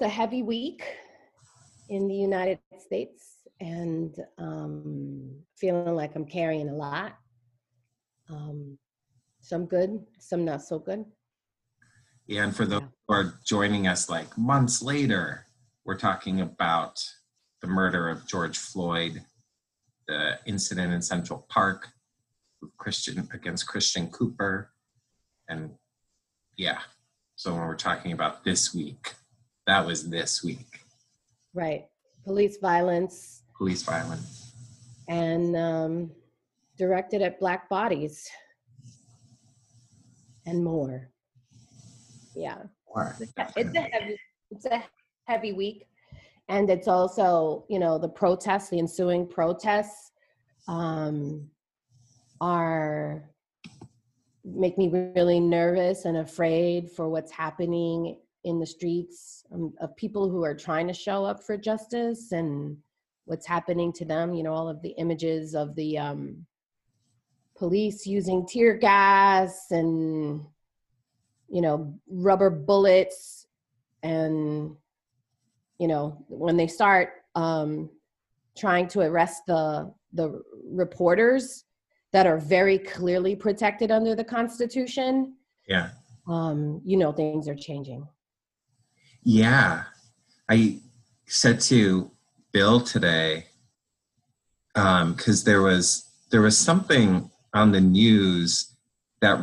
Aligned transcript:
it's 0.00 0.06
a 0.06 0.08
heavy 0.08 0.42
week 0.42 0.82
in 1.90 2.08
the 2.08 2.14
United 2.14 2.58
States, 2.78 3.34
and 3.60 4.16
um, 4.38 5.30
feeling 5.58 5.94
like 5.94 6.16
I'm 6.16 6.24
carrying 6.24 6.70
a 6.70 6.74
lot. 6.74 7.18
Um, 8.30 8.78
some 9.40 9.66
good, 9.66 10.00
some 10.18 10.46
not 10.46 10.62
so 10.62 10.78
good. 10.78 11.04
Yeah, 12.26 12.44
and 12.44 12.56
for 12.56 12.64
those 12.64 12.80
Yeah. 12.80 12.88
who 13.08 13.14
are 13.14 13.34
joining 13.44 13.88
us 13.88 14.08
like 14.08 14.38
months 14.38 14.80
later, 14.80 15.46
we're 15.84 15.98
talking 15.98 16.40
about 16.40 17.04
the 17.60 17.68
murder 17.68 18.08
of 18.08 18.26
George 18.26 18.56
Floyd, 18.56 19.22
the 20.08 20.38
incident 20.46 20.94
in 20.94 21.02
Central 21.02 21.44
Park 21.50 21.88
Christian 22.78 23.28
against 23.34 23.66
Christian 23.66 24.08
Cooper, 24.10 24.72
and 25.46 25.74
yeah. 26.56 26.80
So 27.36 27.52
when 27.52 27.66
we're 27.66 27.76
talking 27.76 28.12
about 28.12 28.44
this 28.44 28.74
week, 28.74 29.14
that 29.66 29.86
was 29.86 30.08
this 30.08 30.42
week. 30.42 30.66
Right. 31.54 31.86
Police 32.24 32.58
violence 32.58 33.42
Police 33.56 33.82
violence. 33.82 34.52
and 35.08 35.56
um, 35.56 36.10
directed 36.78 37.22
at 37.22 37.38
Black 37.40 37.68
bodies 37.68 38.28
and 40.46 40.62
more. 40.64 41.10
Yeah. 42.34 42.62
A- 42.96 43.14
it's 43.56 43.76
a 43.76 43.80
heavy, 43.80 44.16
it's 44.50 44.66
a 44.66 44.82
heavy 45.26 45.52
week. 45.52 45.86
And 46.48 46.68
it's 46.68 46.88
also, 46.88 47.64
you 47.68 47.78
know, 47.78 47.96
the 47.98 48.08
protests, 48.08 48.70
the 48.70 48.78
ensuing 48.78 49.26
protests 49.26 50.10
um, 50.66 51.48
are 52.40 53.30
make 54.44 54.76
me 54.78 54.88
really 55.14 55.38
nervous 55.38 56.06
and 56.06 56.16
afraid 56.16 56.90
for 56.90 57.08
what's 57.08 57.30
happening 57.30 58.16
in 58.44 58.58
the 58.58 58.66
streets 58.66 59.44
um, 59.52 59.72
of 59.80 59.94
people 59.96 60.28
who 60.28 60.42
are 60.44 60.54
trying 60.54 60.86
to 60.88 60.94
show 60.94 61.24
up 61.24 61.42
for 61.42 61.56
justice 61.56 62.32
and 62.32 62.76
what's 63.26 63.46
happening 63.46 63.92
to 63.92 64.04
them. 64.04 64.34
You 64.34 64.42
know, 64.42 64.52
all 64.52 64.68
of 64.68 64.80
the 64.82 64.90
images 64.90 65.54
of 65.54 65.74
the 65.74 65.98
um, 65.98 66.46
police 67.56 68.06
using 68.06 68.46
tear 68.46 68.74
gas 68.74 69.66
and 69.70 70.42
you 71.50 71.60
know 71.60 71.94
rubber 72.08 72.48
bullets 72.48 73.46
and 74.02 74.74
you 75.78 75.86
know 75.86 76.24
when 76.28 76.56
they 76.56 76.66
start 76.66 77.10
um 77.34 77.90
trying 78.56 78.88
to 78.88 79.00
arrest 79.00 79.42
the 79.46 79.92
the 80.14 80.42
reporters 80.64 81.64
that 82.12 82.26
are 82.26 82.38
very 82.38 82.78
clearly 82.78 83.36
protected 83.36 83.90
under 83.90 84.14
the 84.14 84.24
constitution 84.24 85.34
Yeah. 85.68 85.90
um 86.28 86.80
you 86.84 86.96
know 86.96 87.12
things 87.12 87.46
are 87.46 87.54
changing 87.54 88.06
Yeah. 89.22 89.84
I 90.48 90.80
said 91.26 91.60
to 91.62 92.10
Bill 92.52 92.80
today, 92.80 93.46
um, 94.74 95.14
because 95.14 95.44
there 95.44 95.62
was 95.62 96.06
there 96.30 96.40
was 96.42 96.56
something 96.56 97.30
on 97.52 97.72
the 97.72 97.80
news 97.80 98.74
that 99.20 99.38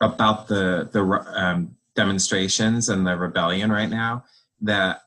about 0.00 0.48
the 0.48 0.88
the 0.92 1.02
um, 1.34 1.76
demonstrations 1.94 2.88
and 2.88 3.06
the 3.06 3.16
rebellion 3.16 3.70
right 3.70 3.90
now 3.90 4.24
that 4.60 5.00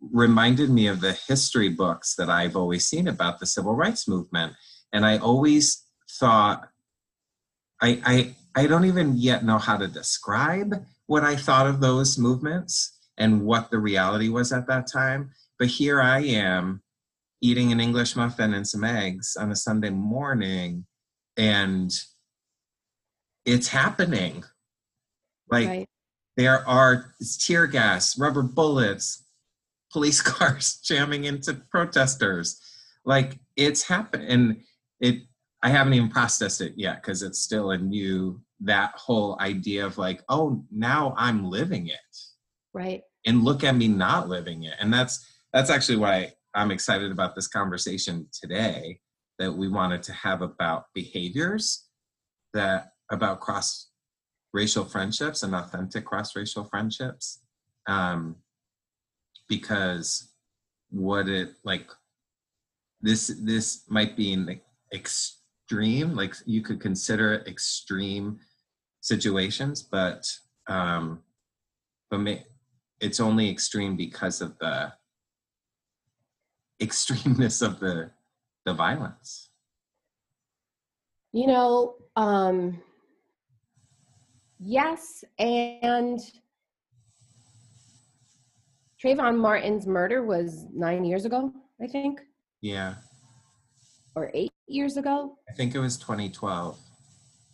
reminded 0.00 0.70
me 0.70 0.86
of 0.86 1.00
the 1.00 1.12
history 1.12 1.68
books 1.68 2.14
that 2.16 2.28
I've 2.28 2.56
always 2.56 2.86
seen 2.86 3.08
about 3.08 3.38
the 3.40 3.46
civil 3.46 3.74
rights 3.74 4.08
movement, 4.08 4.54
and 4.92 5.04
I 5.04 5.18
always 5.18 5.84
thought 6.18 6.68
I 7.80 8.00
I 8.04 8.62
I 8.62 8.66
don't 8.66 8.86
even 8.86 9.16
yet 9.16 9.44
know 9.44 9.58
how 9.58 9.76
to 9.76 9.86
describe 9.86 10.84
what 11.06 11.24
I 11.24 11.36
thought 11.36 11.66
of 11.66 11.80
those 11.80 12.18
movements 12.18 12.98
and 13.16 13.44
what 13.44 13.70
the 13.70 13.78
reality 13.78 14.28
was 14.28 14.52
at 14.52 14.66
that 14.66 14.86
time. 14.86 15.30
But 15.58 15.68
here 15.68 16.00
I 16.00 16.20
am 16.20 16.82
eating 17.40 17.72
an 17.72 17.80
English 17.80 18.16
muffin 18.16 18.54
and 18.54 18.66
some 18.66 18.84
eggs 18.84 19.36
on 19.38 19.50
a 19.50 19.56
Sunday 19.56 19.90
morning, 19.90 20.86
and 21.36 21.92
it's 23.44 23.68
happening. 23.68 24.44
Like 25.48 25.68
right 25.68 25.88
there 26.36 26.66
are 26.68 27.14
tear 27.38 27.66
gas, 27.66 28.18
rubber 28.18 28.42
bullets, 28.42 29.24
police 29.90 30.20
cars 30.22 30.76
jamming 30.76 31.24
into 31.24 31.54
protesters. 31.54 32.60
Like 33.04 33.38
it's 33.56 33.82
happening. 33.82 34.28
And 34.28 34.56
it 35.00 35.22
I 35.62 35.70
haven't 35.70 35.94
even 35.94 36.10
processed 36.10 36.60
it 36.60 36.74
yet 36.76 37.02
because 37.02 37.22
it's 37.22 37.40
still 37.40 37.70
a 37.70 37.78
new 37.78 38.40
that 38.60 38.92
whole 38.94 39.38
idea 39.40 39.84
of 39.84 39.98
like, 39.98 40.22
oh, 40.28 40.64
now 40.70 41.14
I'm 41.16 41.44
living 41.44 41.88
it. 41.88 42.16
Right. 42.72 43.02
And 43.26 43.42
look 43.42 43.64
at 43.64 43.76
me 43.76 43.88
not 43.88 44.28
living 44.28 44.64
it. 44.64 44.74
And 44.80 44.92
that's 44.92 45.24
that's 45.52 45.70
actually 45.70 45.96
why 45.96 46.32
i'm 46.54 46.70
excited 46.70 47.10
about 47.10 47.34
this 47.34 47.48
conversation 47.48 48.26
today 48.32 48.98
that 49.38 49.52
we 49.52 49.68
wanted 49.68 50.02
to 50.02 50.12
have 50.12 50.42
about 50.42 50.84
behaviors 50.94 51.86
that 52.52 52.92
about 53.10 53.40
cross 53.40 53.90
racial 54.52 54.84
friendships 54.84 55.42
and 55.42 55.54
authentic 55.54 56.04
cross 56.04 56.34
racial 56.36 56.64
friendships. 56.64 57.40
Um 57.86 58.36
because 59.48 60.32
what 60.90 61.28
it 61.28 61.50
like 61.64 61.88
this 63.00 63.28
this 63.42 63.84
might 63.88 64.16
be 64.16 64.32
an 64.32 64.60
extreme 65.66 66.14
like 66.14 66.34
you 66.46 66.62
could 66.62 66.80
consider 66.80 67.42
extreme 67.46 68.38
situations 69.00 69.82
but 69.82 70.24
um 70.68 71.20
but 72.08 72.18
ma- 72.18 72.44
it's 73.00 73.18
only 73.18 73.50
extreme 73.50 73.96
because 73.96 74.40
of 74.40 74.56
the 74.58 74.92
extremeness 76.80 77.66
of 77.66 77.80
the 77.80 78.10
the 78.64 78.72
violence. 78.72 79.50
You 81.32 81.48
know 81.48 81.96
um 82.14 82.80
yes 84.60 85.24
and 85.38 86.20
Trayvon 89.02 89.36
Martin's 89.36 89.86
murder 89.86 90.24
was 90.24 90.64
nine 90.72 91.04
years 91.04 91.24
ago, 91.24 91.52
I 91.82 91.86
think, 91.88 92.20
yeah 92.60 92.94
or 94.16 94.30
eight 94.34 94.50
years 94.66 94.96
ago, 94.96 95.36
i 95.48 95.52
think 95.52 95.74
it 95.74 95.78
was 95.78 95.96
2012 95.98 96.76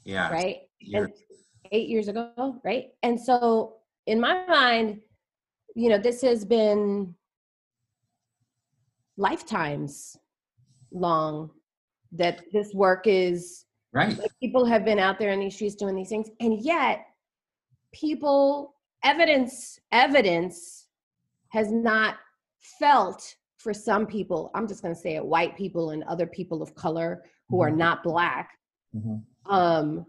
yeah. 0.04 0.30
Right? 0.30 0.62
year- 0.80 1.04
And 1.04 1.14
eight 1.70 1.88
years 1.88 2.08
ago, 2.08 2.60
right? 2.64 2.92
And 3.02 3.18
so, 3.20 3.76
in 4.06 4.20
my 4.20 4.44
mind, 4.46 5.00
you 5.76 5.88
know, 5.88 5.98
this 5.98 6.20
has 6.22 6.44
been 6.44 7.14
lifetimes 9.16 10.16
long 10.90 11.50
that 12.12 12.42
this 12.52 12.74
work 12.74 13.06
is 13.06 13.64
right. 13.92 14.18
like 14.18 14.30
people 14.40 14.64
have 14.64 14.84
been 14.84 14.98
out 14.98 15.18
there 15.18 15.30
in 15.30 15.40
these 15.40 15.54
streets 15.54 15.74
doing 15.74 15.94
these 15.94 16.08
things 16.08 16.28
and 16.40 16.60
yet 16.60 17.06
people 17.92 18.74
evidence 19.04 19.78
evidence 19.92 20.88
has 21.48 21.70
not 21.70 22.16
felt 22.78 23.34
for 23.62 23.72
some 23.72 24.06
people 24.06 24.50
i'm 24.54 24.66
just 24.66 24.82
going 24.82 24.94
to 24.94 25.00
say 25.00 25.14
it 25.16 25.24
white 25.24 25.56
people 25.56 25.90
and 25.90 26.02
other 26.04 26.26
people 26.26 26.62
of 26.62 26.74
color 26.74 27.22
who 27.48 27.60
are 27.62 27.70
Mhm. 27.70 27.76
not 27.76 28.02
black 28.02 28.58
Mhm. 28.94 29.22
um 29.46 30.06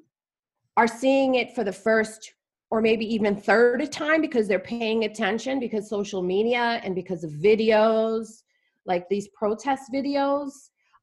are 0.76 0.88
seeing 0.88 1.36
it 1.36 1.54
for 1.54 1.64
the 1.64 1.72
first 1.72 2.34
or 2.72 2.82
maybe 2.82 3.06
even 3.06 3.36
third 3.36 3.92
time 3.92 4.20
because 4.22 4.48
they're 4.48 4.60
paying 4.60 5.04
attention 5.04 5.60
because 5.60 5.88
social 5.88 6.24
media 6.24 6.82
and 6.84 6.96
because 6.96 7.24
of 7.24 7.32
videos 7.32 8.42
like 8.86 9.08
these 9.10 9.28
protest 9.30 9.92
videos 9.94 10.52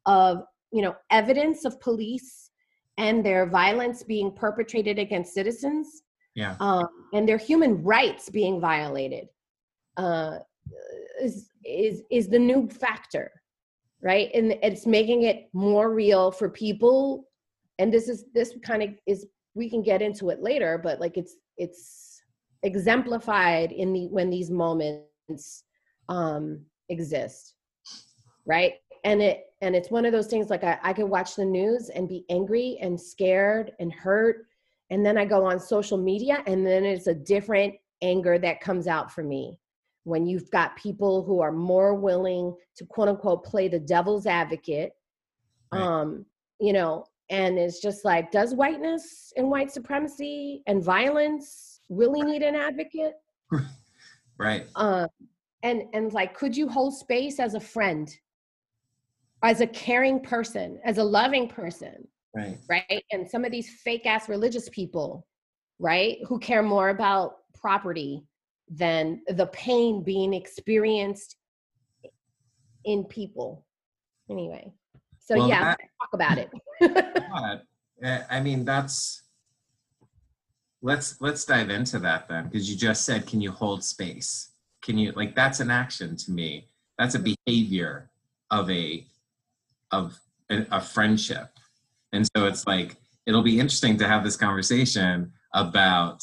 of 0.06 0.44
you 0.72 0.82
know 0.82 0.94
evidence 1.10 1.64
of 1.64 1.80
police 1.80 2.50
and 2.98 3.24
their 3.24 3.46
violence 3.46 4.02
being 4.02 4.32
perpetrated 4.32 4.98
against 4.98 5.32
citizens 5.32 6.02
yeah 6.34 6.56
um, 6.60 6.88
and 7.12 7.28
their 7.28 7.38
human 7.38 7.82
rights 7.84 8.28
being 8.28 8.60
violated 8.60 9.28
uh, 9.96 10.38
is 11.20 11.50
is 11.64 12.02
is 12.10 12.28
the 12.28 12.38
new 12.38 12.68
factor 12.68 13.30
right? 14.02 14.30
And 14.34 14.52
it's 14.62 14.86
making 14.86 15.24
it 15.24 15.50
more 15.52 15.92
real 15.92 16.30
for 16.30 16.48
people. 16.48 17.24
And 17.78 17.92
this 17.92 18.08
is 18.08 18.24
this 18.32 18.54
kind 18.64 18.82
of 18.82 18.90
is 19.06 19.26
we 19.54 19.68
can 19.68 19.82
get 19.82 20.00
into 20.00 20.30
it 20.30 20.40
later 20.40 20.80
but 20.82 21.00
like 21.00 21.16
it's 21.16 21.36
it's 21.56 22.22
exemplified 22.62 23.72
in 23.72 23.92
the 23.92 24.06
when 24.08 24.30
these 24.30 24.50
moments 24.50 25.64
um 26.08 26.60
exist 26.88 27.54
right? 28.46 28.74
And 29.04 29.22
it 29.22 29.46
and 29.62 29.76
it's 29.76 29.90
one 29.90 30.04
of 30.04 30.12
those 30.12 30.26
things 30.26 30.50
like 30.50 30.64
I, 30.64 30.78
I 30.82 30.92
can 30.92 31.08
watch 31.08 31.36
the 31.36 31.44
news 31.44 31.90
and 31.90 32.08
be 32.08 32.24
angry 32.30 32.78
and 32.80 33.00
scared 33.00 33.72
and 33.78 33.92
hurt 33.92 34.46
and 34.90 35.04
then 35.04 35.16
i 35.16 35.24
go 35.24 35.44
on 35.44 35.60
social 35.60 35.98
media 35.98 36.42
and 36.46 36.66
then 36.66 36.84
it's 36.84 37.06
a 37.06 37.14
different 37.14 37.74
anger 38.02 38.38
that 38.38 38.60
comes 38.60 38.86
out 38.86 39.12
for 39.12 39.22
me 39.22 39.59
when 40.04 40.26
you've 40.26 40.50
got 40.50 40.76
people 40.76 41.22
who 41.22 41.40
are 41.40 41.52
more 41.52 41.94
willing 41.94 42.54
to 42.76 42.84
quote 42.86 43.08
unquote 43.08 43.44
play 43.44 43.68
the 43.68 43.78
devil's 43.80 44.26
advocate 44.26 44.92
Right. 45.72 45.82
um 45.82 46.26
you 46.60 46.72
know 46.72 47.04
and 47.30 47.58
it's 47.58 47.80
just 47.80 48.04
like 48.04 48.32
does 48.32 48.54
whiteness 48.54 49.32
and 49.36 49.48
white 49.48 49.70
supremacy 49.70 50.62
and 50.66 50.82
violence 50.82 51.80
really 51.88 52.22
need 52.22 52.42
an 52.42 52.54
advocate? 52.54 53.14
Right. 54.38 54.66
Um 54.74 55.08
and 55.62 55.82
and 55.92 56.14
like 56.14 56.32
could 56.32 56.56
you 56.56 56.66
hold 56.66 56.94
space 56.94 57.38
as 57.38 57.52
a 57.52 57.60
friend? 57.60 58.10
As 59.42 59.60
a 59.60 59.66
caring 59.66 60.20
person 60.20 60.80
as 60.82 60.96
a 60.96 61.04
loving 61.04 61.46
person 61.46 62.08
right. 62.34 62.56
right? 62.68 63.04
And 63.12 63.28
some 63.28 63.44
of 63.44 63.52
these 63.52 63.68
fake 63.68 64.06
ass 64.06 64.30
religious 64.30 64.70
people 64.70 65.26
right 65.78 66.16
who 66.26 66.38
care 66.38 66.62
more 66.62 66.88
about 66.88 67.36
property 67.54 68.24
than 68.70 69.20
the 69.28 69.46
pain 69.46 70.02
being 70.02 70.32
experienced 70.32 71.36
in 72.84 73.04
people 73.04 73.64
anyway 74.30 74.72
so 75.18 75.36
Well, 75.36 75.48
yeah 75.48 75.64
that- 75.64 75.78
talk 76.00 76.10
about 76.14 76.38
it 76.38 76.50
uh, 77.34 77.56
I 78.30 78.40
mean, 78.40 78.64
that's 78.64 79.22
let's 80.82 81.20
let's 81.20 81.44
dive 81.44 81.70
into 81.70 81.98
that 82.00 82.28
then, 82.28 82.44
because 82.44 82.70
you 82.70 82.76
just 82.76 83.04
said, 83.04 83.26
can 83.26 83.40
you 83.40 83.50
hold 83.50 83.84
space? 83.84 84.52
Can 84.82 84.96
you 84.98 85.12
like 85.12 85.34
that's 85.34 85.60
an 85.60 85.70
action 85.70 86.16
to 86.16 86.30
me. 86.30 86.68
That's 86.98 87.14
a 87.14 87.18
behavior 87.46 88.10
of 88.50 88.70
a 88.70 89.06
of 89.90 90.18
a, 90.50 90.66
a 90.70 90.80
friendship, 90.80 91.48
and 92.12 92.26
so 92.36 92.46
it's 92.46 92.66
like 92.66 92.96
it'll 93.26 93.42
be 93.42 93.60
interesting 93.60 93.96
to 93.98 94.08
have 94.08 94.24
this 94.24 94.36
conversation 94.36 95.32
about 95.54 96.22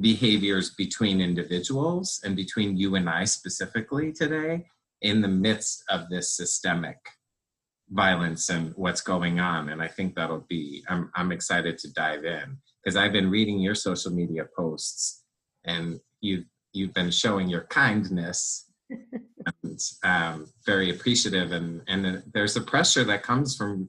behaviors 0.00 0.70
between 0.70 1.20
individuals 1.20 2.20
and 2.24 2.34
between 2.34 2.76
you 2.76 2.94
and 2.94 3.08
I 3.08 3.24
specifically 3.24 4.12
today 4.12 4.66
in 5.02 5.20
the 5.20 5.28
midst 5.28 5.84
of 5.90 6.08
this 6.08 6.36
systemic 6.36 6.96
violence 7.90 8.48
and 8.48 8.72
what's 8.76 9.02
going 9.02 9.38
on. 9.38 9.68
And 9.68 9.82
i 9.82 9.88
think 9.88 10.14
that'll 10.14 10.46
be 10.48 10.82
i'm, 10.88 11.10
I'm 11.14 11.30
excited 11.30 11.76
to 11.78 11.92
dive 11.92 12.24
in 12.24 12.56
because 12.82 12.96
i've 12.96 13.12
been 13.12 13.30
reading 13.30 13.58
your 13.58 13.74
social 13.74 14.10
media 14.12 14.46
posts 14.56 15.24
and 15.64 16.00
you've 16.20 16.44
you've 16.72 16.94
been 16.94 17.10
showing 17.10 17.48
your 17.48 17.64
kindness 17.64 18.70
and 19.62 19.80
um, 20.02 20.52
very 20.64 20.90
appreciative. 20.90 21.52
And 21.52 21.82
and 21.86 22.22
there's 22.32 22.56
a 22.56 22.60
pressure 22.60 23.04
that 23.04 23.22
comes 23.22 23.56
from 23.56 23.88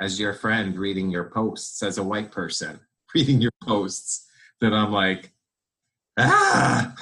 as 0.00 0.20
your 0.20 0.34
friend 0.34 0.76
reading 0.76 1.10
your 1.10 1.30
posts 1.30 1.82
as 1.82 1.98
a 1.98 2.02
white 2.02 2.30
person 2.30 2.80
reading 3.14 3.40
your 3.40 3.52
posts 3.62 4.26
that 4.60 4.72
i'm 4.72 4.92
like 4.92 5.32
ah 6.18 6.94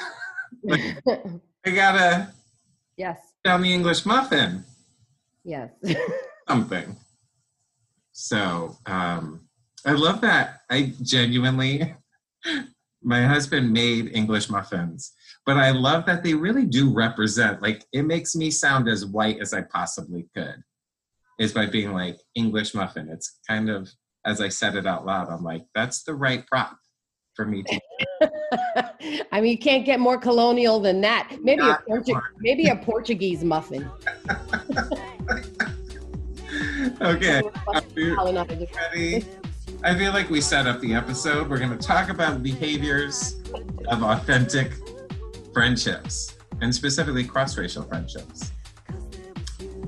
i 0.71 1.71
gotta 1.71 2.33
yes 2.97 3.19
down 3.45 3.63
the 3.63 3.73
english 3.73 4.05
muffin 4.07 4.65
yes 5.45 5.71
something. 6.49 6.97
So 8.13 8.77
um, 8.87 9.49
I 9.85 9.93
love 9.93 10.21
that. 10.21 10.61
I 10.71 10.93
genuinely, 11.03 11.95
my 13.03 13.23
husband 13.25 13.73
made 13.73 14.15
English 14.15 14.49
muffins, 14.49 15.13
but 15.47 15.57
I 15.57 15.71
love 15.71 16.07
that 16.07 16.23
they 16.23 16.35
really 16.35 16.65
do 16.65 16.93
represent, 16.93 17.63
like, 17.63 17.85
it 17.93 18.03
makes 18.03 18.35
me 18.35 18.51
sound 18.51 18.89
as 18.89 19.05
white 19.05 19.41
as 19.41 19.53
I 19.53 19.63
possibly 19.63 20.27
could, 20.35 20.63
is 21.39 21.53
by 21.53 21.67
being 21.67 21.93
like 21.93 22.19
English 22.35 22.75
muffin. 22.75 23.09
It's 23.11 23.41
kind 23.49 23.69
of, 23.69 23.91
as 24.25 24.41
I 24.41 24.49
said 24.49 24.77
it 24.77 24.87
out 24.87 25.05
loud, 25.05 25.29
I'm 25.29 25.43
like, 25.43 25.65
that's 25.75 26.05
the 26.05 26.15
right 26.15 26.47
prop 26.47 26.79
for 27.35 27.45
me 27.45 27.65
to. 27.65 27.81
I 29.33 29.41
mean, 29.41 29.51
you 29.51 29.59
can't 29.59 29.85
get 29.85 30.01
more 30.01 30.19
colonial 30.19 30.81
than 30.81 31.01
that. 31.03 31.37
Maybe 31.43 31.63
a 31.63 31.79
Portu- 31.89 32.21
maybe 32.39 32.69
a 32.69 32.77
Portuguese 32.77 33.45
muffin. 33.45 33.91
okay. 37.01 37.43
You 37.95 38.17
ready? 38.77 39.25
I 39.83 39.97
feel 39.97 40.13
like 40.13 40.31
we 40.31 40.41
set 40.41 40.67
up 40.67 40.81
the 40.81 40.95
episode. 40.95 41.51
We're 41.51 41.59
going 41.59 41.77
to 41.77 41.87
talk 41.87 42.09
about 42.09 42.43
behaviors 42.43 43.37
of 43.89 44.03
authentic 44.03 44.73
friendships 45.53 46.37
and 46.61 46.75
specifically 46.75 47.25
cross 47.25 47.59
racial 47.59 47.83
friendships. 47.83 48.53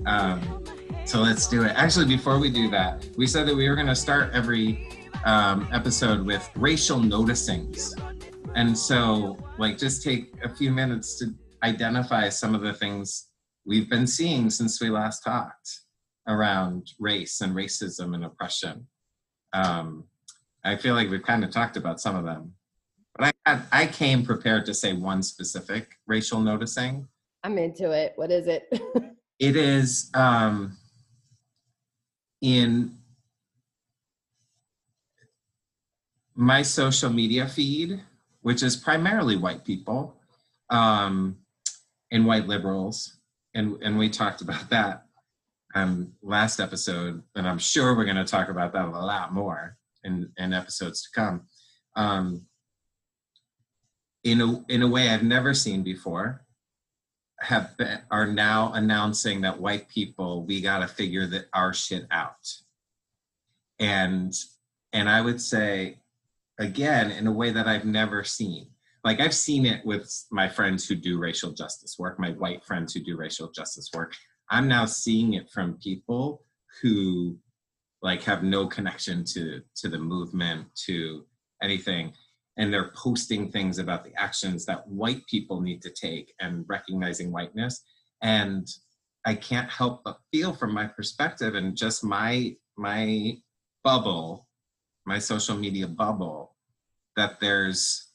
Um, 0.04 0.64
so 1.04 1.20
let's 1.20 1.46
do 1.46 1.62
it. 1.62 1.72
Actually, 1.76 2.06
before 2.06 2.38
we 2.38 2.50
do 2.50 2.69
that, 2.70 3.06
we 3.16 3.26
said 3.26 3.46
that 3.46 3.56
we 3.56 3.69
were 3.69 3.75
going 3.75 3.87
to 3.87 3.94
start 3.94 4.32
every 4.32 4.88
um, 5.26 5.69
episode 5.73 6.25
with 6.25 6.49
racial 6.55 6.99
noticings. 6.99 7.93
And 8.55 8.76
so, 8.76 9.37
like, 9.58 9.76
just 9.76 10.02
take 10.02 10.32
a 10.43 10.49
few 10.49 10.70
minutes 10.70 11.19
to 11.19 11.34
identify 11.62 12.28
some 12.31 12.55
of 12.55 12.62
the 12.62 12.73
things 12.73 13.28
we've 13.67 13.90
been 13.90 14.06
seeing 14.06 14.49
since 14.49 14.81
we 14.81 14.88
last 14.88 15.23
talked 15.23 15.81
around 16.28 16.93
race 16.99 17.40
and 17.40 17.55
racism 17.55 18.14
and 18.14 18.25
oppression. 18.25 18.87
Um, 19.52 20.05
I 20.64 20.76
feel 20.76 20.94
like 20.94 21.11
we've 21.11 21.23
kind 21.23 21.44
of 21.44 21.50
talked 21.50 21.76
about 21.76 22.00
some 22.00 22.17
of 22.17 22.25
them, 22.25 22.55
but 23.14 23.26
I 23.26 23.50
had, 23.50 23.62
I 23.73 23.87
came 23.87 24.25
prepared 24.25 24.64
to 24.67 24.75
say 24.75 24.93
one 24.93 25.23
specific 25.23 25.88
racial 26.06 26.40
noticing. 26.40 27.08
I'm 27.43 27.58
into 27.58 27.90
it. 27.90 28.12
What 28.17 28.31
is 28.31 28.46
it? 28.46 28.69
It 29.38 29.55
is 29.55 30.11
um, 30.14 30.78
in 32.40 32.96
my 36.36 36.60
social 36.62 37.10
media 37.10 37.48
feed, 37.48 38.00
which 38.42 38.62
is 38.62 38.76
primarily 38.76 39.36
white 39.36 39.64
people 39.64 40.14
um, 40.70 41.38
and 42.12 42.26
white 42.26 42.46
liberals, 42.46 43.16
and 43.54 43.82
and 43.82 43.98
we 43.98 44.08
talked 44.08 44.42
about 44.42 44.68
that 44.70 45.06
um, 45.74 46.12
last 46.22 46.60
episode, 46.60 47.22
and 47.34 47.48
I'm 47.48 47.58
sure 47.58 47.96
we're 47.96 48.04
going 48.04 48.16
to 48.16 48.24
talk 48.24 48.48
about 48.48 48.72
that 48.74 48.86
a 48.86 48.90
lot 48.90 49.32
more 49.32 49.76
in 50.04 50.30
in 50.36 50.52
episodes 50.52 51.02
to 51.02 51.08
come. 51.14 51.42
Um, 51.96 52.46
in 54.22 54.40
a 54.40 54.64
in 54.68 54.82
a 54.82 54.88
way 54.88 55.08
I've 55.08 55.22
never 55.22 55.54
seen 55.54 55.82
before, 55.82 56.44
have 57.40 57.76
been, 57.78 58.00
are 58.10 58.26
now 58.26 58.72
announcing 58.74 59.40
that 59.42 59.60
white 59.60 59.88
people 59.88 60.44
we 60.44 60.60
got 60.60 60.80
to 60.80 60.88
figure 60.88 61.26
that 61.28 61.46
our 61.54 61.72
shit 61.72 62.06
out, 62.10 62.52
and 63.78 64.34
and 64.92 65.08
I 65.08 65.20
would 65.20 65.40
say 65.40 65.99
again 66.58 67.10
in 67.10 67.26
a 67.26 67.32
way 67.32 67.50
that 67.50 67.66
I've 67.66 67.84
never 67.84 68.25
seen. 68.25 68.68
Like 69.04 69.20
I've 69.20 69.34
seen 69.34 69.66
it 69.66 69.84
with 69.84 70.10
my 70.30 70.48
friends 70.48 70.88
who 70.88 70.94
do 70.94 71.18
racial 71.18 71.52
justice 71.52 71.96
work, 71.98 72.18
my 72.18 72.32
white 72.32 72.64
friends 72.64 72.92
who 72.92 73.00
do 73.00 73.16
racial 73.16 73.50
justice 73.50 73.90
work. 73.94 74.14
I'm 74.50 74.68
now 74.68 74.86
seeing 74.86 75.34
it 75.34 75.50
from 75.50 75.78
people 75.82 76.44
who 76.82 77.38
like 78.02 78.22
have 78.22 78.42
no 78.42 78.66
connection 78.66 79.25
to 79.25 79.62
to 79.76 79.88
the 79.88 79.98
movement, 79.98 80.66
to 80.86 81.25
anything, 81.62 82.12
and 82.56 82.72
they're 82.72 82.92
posting 82.94 83.50
things 83.50 83.78
about 83.78 84.04
the 84.04 84.14
actions 84.16 84.64
that 84.66 84.86
white 84.88 85.26
people 85.26 85.60
need 85.60 85.82
to 85.82 85.90
take 85.90 86.32
and 86.40 86.64
recognizing 86.68 87.30
whiteness. 87.30 87.82
And 88.22 88.66
I 89.25 89.34
can't 89.34 89.70
help 89.70 90.04
but 90.04 90.18
feel 90.32 90.54
from 90.54 90.72
my 90.72 90.86
perspective 90.86 91.54
and 91.54 91.76
just 91.76 92.04
my 92.04 92.56
my 92.76 93.38
bubble, 93.82 94.45
my 95.06 95.18
social 95.18 95.56
media 95.56 95.86
bubble, 95.86 96.54
that 97.16 97.40
there's 97.40 98.06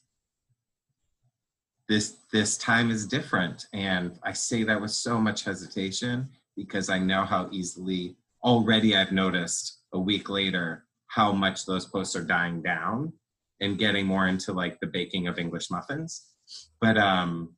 this 1.88 2.18
this 2.32 2.56
time 2.56 2.90
is 2.90 3.06
different. 3.06 3.66
And 3.72 4.18
i 4.22 4.32
say 4.32 4.62
that 4.64 4.80
with 4.80 4.92
so 4.92 5.18
much 5.18 5.44
hesitation 5.44 6.28
because 6.56 6.88
i 6.88 6.98
know 6.98 7.24
how 7.24 7.48
easily 7.50 8.16
already 8.44 8.96
i've 8.96 9.12
noticed 9.12 9.78
a 9.92 9.98
week 9.98 10.28
later 10.28 10.84
how 11.06 11.32
much 11.32 11.66
those 11.66 11.86
posts 11.86 12.16
are 12.16 12.24
dying 12.24 12.62
down 12.62 13.12
and 13.60 13.78
getting 13.78 14.06
more 14.06 14.26
into 14.26 14.52
like 14.52 14.80
the 14.80 14.86
baking 14.86 15.26
of 15.26 15.38
english 15.38 15.70
muffins. 15.70 16.28
But 16.80 16.98
um 16.98 17.56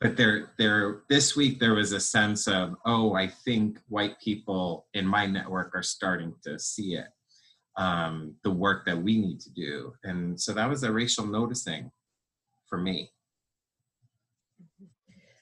but 0.00 0.16
there 0.16 0.52
there 0.58 1.02
this 1.08 1.36
week 1.36 1.58
there 1.58 1.74
was 1.74 1.92
a 1.92 2.00
sense 2.00 2.46
of 2.46 2.74
oh 2.84 3.14
i 3.14 3.26
think 3.26 3.78
white 3.88 4.20
people 4.20 4.86
in 4.94 5.06
my 5.06 5.26
network 5.26 5.74
are 5.74 5.82
starting 5.82 6.34
to 6.44 6.58
see 6.58 6.94
it 6.94 7.08
um 7.76 8.34
the 8.42 8.50
work 8.50 8.86
that 8.86 8.96
we 8.96 9.18
need 9.18 9.38
to 9.38 9.50
do 9.50 9.92
and 10.04 10.40
so 10.40 10.52
that 10.52 10.68
was 10.68 10.82
a 10.82 10.92
racial 10.92 11.26
noticing 11.26 11.90
for 12.68 12.78
me 12.78 13.10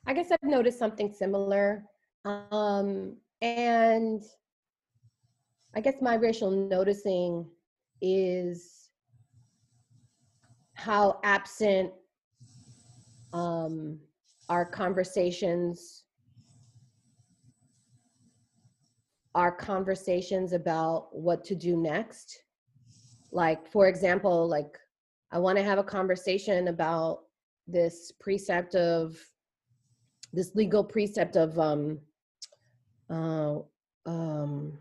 I 0.07 0.13
guess 0.13 0.31
I've 0.31 0.43
noticed 0.43 0.79
something 0.79 1.13
similar. 1.13 1.85
Um, 2.25 3.17
and 3.41 4.23
I 5.75 5.81
guess 5.81 5.95
my 6.01 6.15
racial 6.15 6.51
noticing 6.51 7.49
is 8.03 8.91
how 10.75 11.21
absent 11.25 11.91
um, 13.33 13.99
our 14.49 14.65
conversations 14.65 16.04
our 19.35 19.53
conversations 19.53 20.53
about 20.53 21.09
what 21.13 21.45
to 21.45 21.55
do 21.55 21.77
next. 21.77 22.43
Like 23.33 23.67
for 23.71 23.89
example 23.89 24.47
like 24.49 24.79
i 25.33 25.39
want 25.39 25.59
to 25.59 25.65
have 25.65 25.79
a 25.79 25.83
conversation 25.83 26.69
about 26.69 27.23
this 27.67 28.13
precept 28.21 28.77
of 28.77 29.17
this 30.33 30.55
legal 30.55 30.85
precept 30.85 31.37
of 31.37 31.59
um 31.59 31.99
uh, 33.11 33.59
um 34.07 34.79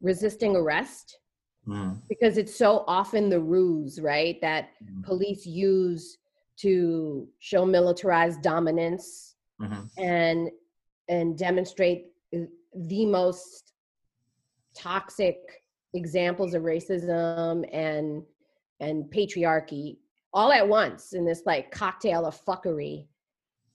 resisting 0.00 0.56
arrest. 0.56 1.18
Mm, 1.68 2.00
because 2.08 2.38
it's 2.38 2.56
so 2.56 2.84
often 2.88 3.28
the 3.28 3.38
ruse, 3.38 4.00
right? 4.00 4.40
That 4.40 4.70
mm, 4.82 5.04
police 5.04 5.44
use 5.44 6.16
to 6.60 7.28
show 7.38 7.66
militarized 7.66 8.42
dominance 8.42 9.36
mhm, 9.60 9.88
and 9.98 10.50
and 11.08 11.36
demonstrate 11.36 12.06
the 12.74 13.06
most 13.06 13.72
toxic 14.76 15.36
examples 15.94 16.54
of 16.54 16.62
racism 16.62 17.64
and 17.72 18.22
and 18.78 19.04
patriarchy 19.12 19.96
all 20.32 20.52
at 20.52 20.66
once 20.66 21.12
in 21.12 21.24
this 21.24 21.42
like 21.44 21.70
cocktail 21.72 22.24
of 22.24 22.44
fuckery. 22.44 23.06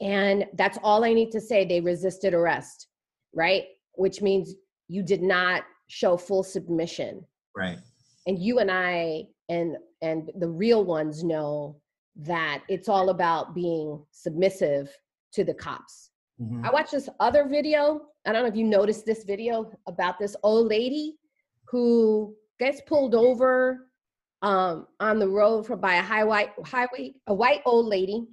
And 0.01 0.45
that's 0.53 0.77
all 0.83 1.03
i 1.03 1.13
need 1.13 1.31
to 1.31 1.41
say 1.41 1.65
they 1.65 1.81
resisted 1.81 2.33
arrest 2.33 2.87
right? 3.35 3.65
Which 3.93 4.21
means 4.21 4.55
you 4.87 5.03
did 5.03 5.21
not 5.21 5.63
show 5.87 6.17
full 6.17 6.43
submission. 6.43 7.23
Right. 7.55 7.77
and 8.27 8.37
you 8.37 8.59
and 8.59 8.69
i 8.69 9.23
and 9.47 9.77
and 10.01 10.29
the 10.39 10.49
real 10.49 10.83
ones 10.83 11.23
know 11.23 11.79
that 12.17 12.63
it's 12.67 12.89
all 12.89 13.11
about 13.11 13.55
being 13.55 14.03
submissive 14.11 14.89
to 15.31 15.45
the 15.45 15.53
cops 15.53 16.09
Mhm, 16.41 16.65
I 16.65 16.71
watched 16.71 16.91
this 16.91 17.09
other 17.19 17.47
video. 17.47 18.09
I 18.25 18.33
don't 18.33 18.43
know 18.43 18.49
if 18.49 18.55
you 18.55 18.65
noticed 18.65 19.05
this 19.05 19.23
video 19.23 19.71
about 19.87 20.19
this 20.19 20.35
old 20.43 20.67
lady 20.67 21.17
who 21.67 22.35
gets 22.59 22.81
pulled 22.81 23.15
over 23.15 23.87
um, 24.41 24.87
on 24.99 25.17
the 25.19 25.27
road 25.27 25.65
for 25.65 25.77
by 25.77 25.95
a 25.95 26.01
highway 26.01 26.51
highway 26.65 27.13
a 27.27 27.33
white 27.33 27.61
old 27.65 27.85
lady 27.87 28.27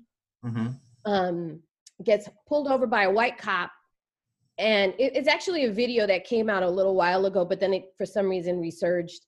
mhm, 0.44 0.75
um, 1.04 1.62
gets 2.04 2.28
pulled 2.49 2.66
over 2.68 2.87
by 2.87 3.04
a 3.04 3.11
white 3.11 3.38
cop, 3.38 3.71
and 4.59 4.92
it, 4.99 5.14
it's 5.16 5.28
actually 5.28 5.64
a 5.64 5.73
video 5.73 6.06
that 6.06 6.25
came 6.25 6.50
out 6.50 6.62
a 6.64 6.68
little 6.68 6.97
while 6.97 7.25
ago, 7.26 7.44
but 7.44 7.61
then 7.61 7.73
it 7.73 7.85
for 7.97 8.04
some 8.04 8.28
reason 8.28 8.61
resurged, 8.61 9.26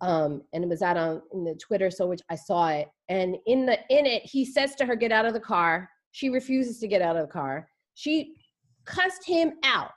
um, 0.00 0.42
and 0.52 0.64
it 0.64 0.68
was 0.68 0.82
out 0.82 0.96
on 0.96 1.22
in 1.34 1.44
the 1.44 1.54
Twitter, 1.56 1.90
so 1.90 2.06
which 2.06 2.22
I 2.30 2.34
saw 2.34 2.68
it, 2.70 2.88
and 3.10 3.36
in 3.46 3.66
the 3.66 3.78
in 3.90 4.06
it 4.06 4.22
he 4.24 4.44
says 4.46 4.74
to 4.76 4.86
her, 4.86 4.96
"Get 4.96 5.12
out 5.12 5.26
of 5.26 5.34
the 5.34 5.40
car." 5.40 5.90
She 6.12 6.30
refuses 6.30 6.78
to 6.80 6.88
get 6.88 7.02
out 7.02 7.16
of 7.16 7.26
the 7.26 7.32
car. 7.32 7.68
She 7.96 8.34
cussed 8.84 9.26
him 9.26 9.54
out 9.64 9.90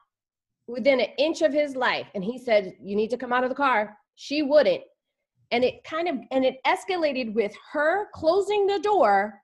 within 0.68 1.02
an 1.02 1.10
inch 1.18 1.42
of 1.42 1.52
his 1.52 1.76
life, 1.76 2.08
and 2.16 2.24
he 2.24 2.38
said, 2.38 2.74
"You 2.82 2.96
need 2.96 3.10
to 3.10 3.18
come 3.18 3.34
out 3.34 3.44
of 3.44 3.50
the 3.50 3.56
car." 3.56 3.98
She 4.16 4.42
wouldn't, 4.42 4.84
and 5.52 5.64
it 5.66 5.84
kind 5.84 6.08
of 6.08 6.16
and 6.32 6.46
it 6.46 6.60
escalated 6.66 7.34
with 7.34 7.54
her 7.74 8.10
closing 8.14 8.66
the 8.68 8.80
door 8.80 9.42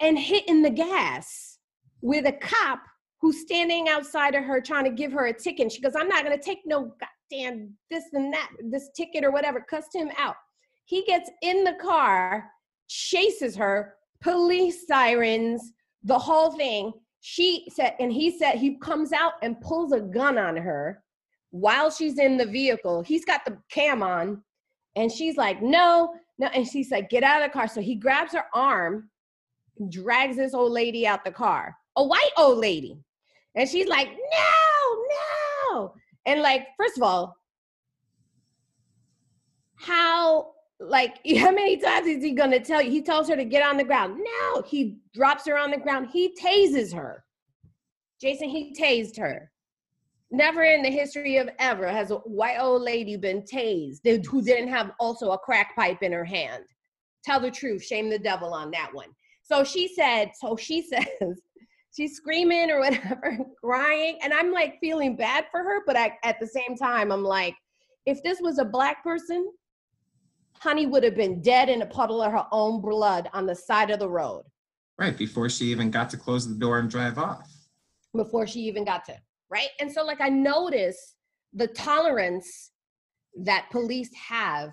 and 0.00 0.18
hitting 0.18 0.60
the 0.62 0.70
gas 0.70 1.58
with 2.02 2.26
a 2.26 2.32
cop 2.32 2.80
who's 3.20 3.40
standing 3.42 3.88
outside 3.88 4.34
of 4.34 4.44
her 4.44 4.60
trying 4.60 4.84
to 4.84 4.90
give 4.90 5.12
her 5.12 5.26
a 5.26 5.32
ticket. 5.32 5.70
She 5.70 5.80
goes, 5.80 5.96
I'm 5.96 6.08
not 6.08 6.24
going 6.24 6.36
to 6.36 6.44
take 6.44 6.60
no 6.64 6.94
goddamn 7.30 7.76
this 7.90 8.04
and 8.12 8.32
that, 8.32 8.50
this 8.70 8.90
ticket 8.96 9.24
or 9.24 9.30
whatever. 9.30 9.60
Cussed 9.60 9.94
him 9.94 10.10
out. 10.16 10.36
He 10.84 11.04
gets 11.04 11.30
in 11.42 11.64
the 11.64 11.74
car, 11.74 12.50
chases 12.88 13.56
her, 13.56 13.94
police 14.20 14.86
sirens, 14.86 15.72
the 16.04 16.18
whole 16.18 16.52
thing. 16.52 16.92
She 17.20 17.66
said, 17.74 17.94
and 17.98 18.12
he 18.12 18.38
said, 18.38 18.54
he 18.56 18.78
comes 18.78 19.12
out 19.12 19.32
and 19.42 19.60
pulls 19.60 19.92
a 19.92 20.00
gun 20.00 20.38
on 20.38 20.56
her 20.56 21.02
while 21.50 21.90
she's 21.90 22.18
in 22.18 22.36
the 22.36 22.46
vehicle. 22.46 23.02
He's 23.02 23.24
got 23.24 23.44
the 23.44 23.58
cam 23.70 24.02
on, 24.02 24.42
and 24.94 25.10
she's 25.10 25.36
like, 25.36 25.60
no, 25.60 26.14
no. 26.38 26.46
And 26.48 26.66
she's 26.66 26.90
like, 26.90 27.10
get 27.10 27.24
out 27.24 27.42
of 27.42 27.48
the 27.48 27.52
car. 27.52 27.66
So 27.66 27.80
he 27.80 27.96
grabs 27.96 28.32
her 28.32 28.44
arm 28.54 29.10
drags 29.90 30.36
this 30.36 30.54
old 30.54 30.72
lady 30.72 31.06
out 31.06 31.24
the 31.24 31.30
car, 31.30 31.74
a 31.96 32.04
white 32.04 32.30
old 32.36 32.58
lady. 32.58 32.98
And 33.54 33.68
she's 33.68 33.86
like, 33.86 34.08
no, 34.08 35.04
no. 35.72 35.94
And 36.26 36.42
like, 36.42 36.66
first 36.76 36.96
of 36.96 37.02
all, 37.02 37.36
how, 39.76 40.52
like, 40.80 41.18
how 41.38 41.50
many 41.50 41.76
times 41.76 42.06
is 42.06 42.22
he 42.22 42.32
gonna 42.32 42.60
tell 42.60 42.82
you? 42.82 42.90
He 42.90 43.02
tells 43.02 43.28
her 43.28 43.36
to 43.36 43.44
get 43.44 43.62
on 43.62 43.76
the 43.76 43.84
ground. 43.84 44.18
No, 44.18 44.62
he 44.62 44.98
drops 45.14 45.46
her 45.46 45.56
on 45.56 45.70
the 45.70 45.78
ground. 45.78 46.08
He 46.12 46.34
tases 46.40 46.94
her. 46.94 47.24
Jason, 48.20 48.48
he 48.48 48.74
tased 48.78 49.18
her. 49.18 49.50
Never 50.30 50.62
in 50.62 50.82
the 50.82 50.90
history 50.90 51.38
of 51.38 51.48
ever 51.58 51.88
has 51.88 52.10
a 52.10 52.16
white 52.16 52.58
old 52.58 52.82
lady 52.82 53.16
been 53.16 53.42
tased 53.42 54.26
who 54.26 54.42
didn't 54.42 54.68
have 54.68 54.92
also 55.00 55.30
a 55.30 55.38
crack 55.38 55.74
pipe 55.74 56.02
in 56.02 56.12
her 56.12 56.24
hand. 56.24 56.64
Tell 57.24 57.40
the 57.40 57.50
truth, 57.50 57.82
shame 57.82 58.10
the 58.10 58.18
devil 58.18 58.52
on 58.52 58.70
that 58.72 58.92
one. 58.92 59.08
So 59.42 59.64
she 59.64 59.88
said, 59.88 60.32
so 60.38 60.56
she 60.56 60.82
says, 60.88 61.40
she's 61.96 62.16
screaming 62.16 62.70
or 62.70 62.80
whatever, 62.80 63.38
crying. 63.64 64.18
And 64.22 64.34
I'm 64.34 64.52
like 64.52 64.78
feeling 64.80 65.16
bad 65.16 65.46
for 65.50 65.62
her, 65.62 65.82
but 65.86 65.96
I, 65.96 66.12
at 66.24 66.38
the 66.40 66.46
same 66.46 66.76
time, 66.76 67.10
I'm 67.10 67.24
like, 67.24 67.54
if 68.04 68.22
this 68.22 68.40
was 68.40 68.58
a 68.58 68.64
black 68.64 69.02
person, 69.02 69.50
Honey 70.60 70.86
would 70.86 71.04
have 71.04 71.14
been 71.14 71.40
dead 71.40 71.68
in 71.68 71.82
a 71.82 71.86
puddle 71.86 72.20
of 72.22 72.32
her 72.32 72.46
own 72.52 72.80
blood 72.80 73.28
on 73.32 73.46
the 73.46 73.54
side 73.54 73.90
of 73.90 73.98
the 73.98 74.08
road 74.08 74.44
Right. 74.98 75.16
Before 75.16 75.48
she 75.48 75.66
even 75.66 75.92
got 75.92 76.10
to 76.10 76.16
close 76.16 76.48
the 76.48 76.56
door 76.56 76.78
and 76.80 76.90
drive 76.90 77.18
off. 77.18 77.48
before 78.16 78.46
she 78.48 78.60
even 78.60 78.84
got 78.84 79.04
to, 79.04 79.16
right? 79.48 79.68
And 79.78 79.90
so, 79.92 80.04
like, 80.04 80.20
I 80.20 80.28
notice 80.28 81.14
the 81.54 81.68
tolerance 81.68 82.72
that 83.44 83.68
police 83.70 84.10
have 84.14 84.72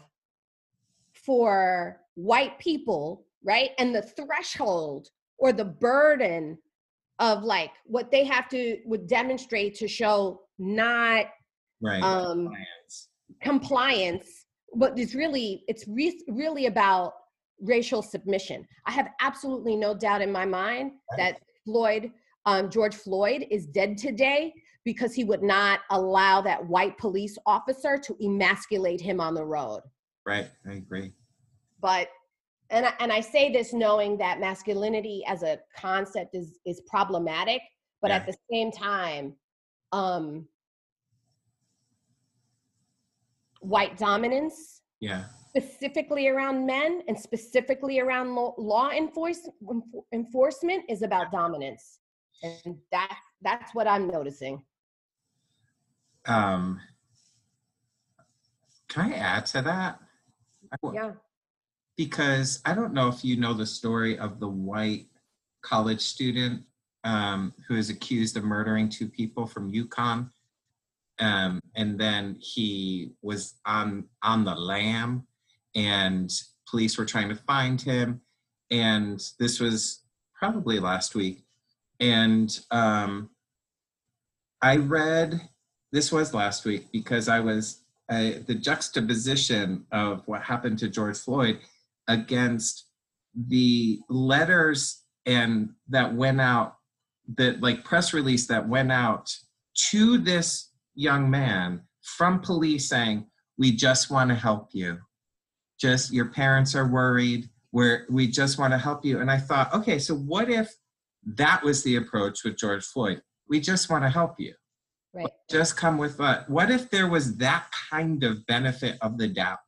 for 1.14 2.02
white 2.16 2.58
people, 2.60 3.26
right? 3.44 3.72
And 3.78 3.94
the 3.94 4.02
threshold 4.02 5.10
or 5.38 5.54
the 5.54 5.66
burden 5.66 6.58
of 7.20 7.44
like 7.44 7.72
what 7.86 8.10
they 8.12 8.24
have 8.24 8.50
to 8.50 8.78
would 8.86 9.08
demonstrate 9.08 9.76
to 9.76 9.88
show 9.88 10.42
not 10.58 11.28
Right. 11.82 12.02
um 12.04 12.50
Compliance. 12.50 13.10
compliance 13.42 14.45
but 14.74 14.98
it's 14.98 15.14
really 15.16 15.64
it's 15.68 15.88
re- 15.88 16.24
really 16.28 16.66
about 16.66 17.14
racial 17.62 18.02
submission 18.02 18.66
i 18.86 18.92
have 18.92 19.10
absolutely 19.22 19.76
no 19.76 19.94
doubt 19.94 20.22
in 20.22 20.32
my 20.32 20.46
mind 20.46 20.92
that 21.18 21.40
floyd 21.64 22.12
um, 22.46 22.70
george 22.70 22.96
floyd 22.96 23.46
is 23.50 23.66
dead 23.68 23.98
today 23.98 24.54
because 24.84 25.14
he 25.14 25.24
would 25.24 25.42
not 25.42 25.80
allow 25.92 26.42
that 26.42 26.64
white 26.68 26.98
police 26.98 27.38
officer 27.46 27.98
to 27.98 28.16
emasculate 28.24 29.00
him 29.02 29.20
on 29.22 29.34
the 29.34 29.44
road 29.44 29.82
Right. 30.26 30.50
I 30.68 30.74
agree. 30.74 31.14
but 31.80 32.08
and 32.72 32.88
I, 32.88 32.94
and 33.00 33.12
I 33.14 33.20
say 33.22 33.52
this 33.54 33.74
knowing 33.74 34.18
that 34.18 34.40
masculinity 34.40 35.24
as 35.28 35.44
a 35.44 35.60
concept 35.78 36.34
is 36.36 36.58
is 36.66 36.82
problematic 36.88 37.62
but 38.02 38.10
Yeah. 38.10 38.18
at 38.18 38.26
the 38.26 38.36
same 38.52 38.72
time 38.72 39.36
um 39.92 40.48
white 43.66 43.98
dominance 43.98 44.82
Yeah. 45.00 45.26
specifically 45.56 46.28
around 46.28 46.66
men 46.66 47.02
and 47.08 47.18
specifically 47.20 48.00
around 48.00 48.36
law, 48.36 48.54
law 48.58 48.90
enforce, 48.92 49.48
enforcement 50.14 50.84
is 50.90 51.02
about 51.02 51.32
dominance 51.32 52.00
and 52.44 52.78
that 52.92 53.18
that's 53.42 53.74
what 53.74 53.88
i'm 53.88 54.08
noticing 54.08 54.64
Um, 56.28 56.82
can 58.90 59.12
I 59.12 59.16
add 59.16 59.46
to 59.48 59.62
that? 59.62 60.00
Yeah 60.94 61.12
Because 61.98 62.62
I 62.66 62.74
don't 62.74 62.94
know 62.94 63.08
if 63.10 63.24
you 63.24 63.38
know 63.38 63.54
the 63.54 63.66
story 63.66 64.18
of 64.18 64.40
the 64.40 64.48
white 64.48 65.08
college 65.62 66.02
student 66.02 66.64
um, 67.04 67.54
who 67.68 67.76
is 67.76 67.90
accused 67.92 68.36
of 68.38 68.44
murdering 68.44 68.90
two 68.90 69.08
people 69.08 69.46
from 69.46 69.72
UConn. 69.72 70.30
Um, 71.20 71.62
and 71.76 72.00
then 72.00 72.38
he 72.40 73.12
was 73.22 73.56
on 73.66 74.06
on 74.22 74.44
the 74.44 74.56
lam, 74.56 75.26
and 75.76 76.32
police 76.70 76.98
were 76.98 77.06
trying 77.06 77.30
to 77.30 77.36
find 77.36 77.82
him. 77.82 78.22
And 78.72 79.22
this 79.40 79.60
was 79.60 80.04
probably 80.38 80.80
last 80.80 81.16
week. 81.16 81.46
And 82.00 82.58
um, 82.72 83.30
I 84.62 84.78
read 84.78 85.40
this 85.92 86.12
was 86.12 86.34
last 86.34 86.66
week 86.66 86.92
because 86.92 87.30
I 87.30 87.40
was 87.40 87.82
uh, 88.10 88.32
the 88.46 88.56
juxtaposition 88.56 89.86
of 89.92 90.28
what 90.28 90.42
happened 90.42 90.80
to 90.80 90.90
George 90.90 91.18
Floyd 91.18 91.60
against 92.08 92.88
the 93.36 94.00
letters 94.10 95.02
and 95.26 95.70
that 95.90 96.14
went 96.14 96.40
out 96.40 96.76
the 97.36 97.58
like 97.60 97.84
press 97.84 98.14
release 98.14 98.48
that 98.48 98.68
went 98.68 98.92
out 98.92 99.36
to 99.90 100.18
this 100.18 100.70
young 100.96 101.30
man 101.30 101.82
from 102.02 102.40
police 102.40 102.88
saying 102.90 103.26
we 103.58 103.72
just 103.72 104.10
want 104.10 104.30
to 104.30 104.36
help 104.36 104.70
you. 104.74 104.98
Just 105.80 106.14
your 106.14 106.26
parents 106.26 106.76
are 106.76 106.88
worried. 106.88 107.50
We're 107.72 108.06
we 108.10 108.28
just 108.28 108.58
want 108.58 108.74
to 108.74 108.78
help 108.78 109.04
you. 109.04 109.20
And 109.20 109.30
i 109.30 109.38
thought 109.38 109.74
okay 109.74 110.00
so 110.00 110.16
what 110.16 110.50
if 110.50 110.74
that 111.26 111.64
was 111.64 111.84
the 111.84 111.98
approach 111.98 112.44
with 112.44 112.58
george 112.58 112.86
floyd? 112.86 113.22
We 113.50 113.60
just 113.60 113.90
want 113.90 114.04
to 114.04 114.10
help 114.10 114.40
you. 114.40 114.54
Right. 115.14 115.30
Just 115.50 115.78
come 115.78 115.98
with 115.98 116.20
what? 116.20 116.50
What 116.50 116.72
if 116.72 116.90
there 116.90 117.08
was 117.08 117.38
that 117.38 117.68
kind 117.90 118.24
of 118.24 118.46
benefit 118.48 118.98
of 119.02 119.18
the 119.18 119.28
doubt 119.28 119.60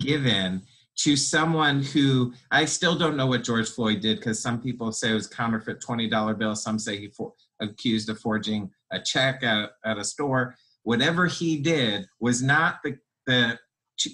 given 0.00 0.62
to 0.96 1.16
someone 1.16 1.82
who 1.82 2.32
i 2.50 2.64
still 2.64 2.96
don't 2.96 3.16
know 3.16 3.26
what 3.26 3.44
george 3.44 3.68
floyd 3.68 4.00
did 4.00 4.18
because 4.18 4.40
some 4.40 4.60
people 4.60 4.92
say 4.92 5.10
it 5.10 5.14
was 5.14 5.26
counterfeit 5.26 5.80
$20 5.80 6.38
bill 6.38 6.56
some 6.56 6.78
say 6.78 6.98
he 6.98 7.08
for, 7.08 7.32
accused 7.60 8.08
of 8.08 8.18
forging 8.18 8.70
a 8.92 9.00
check 9.00 9.42
at, 9.42 9.70
at 9.84 9.98
a 9.98 10.04
store 10.04 10.54
whatever 10.88 11.26
he 11.26 11.58
did 11.58 12.06
was 12.18 12.42
not 12.42 12.76
the 12.82 12.98
the 13.26 13.58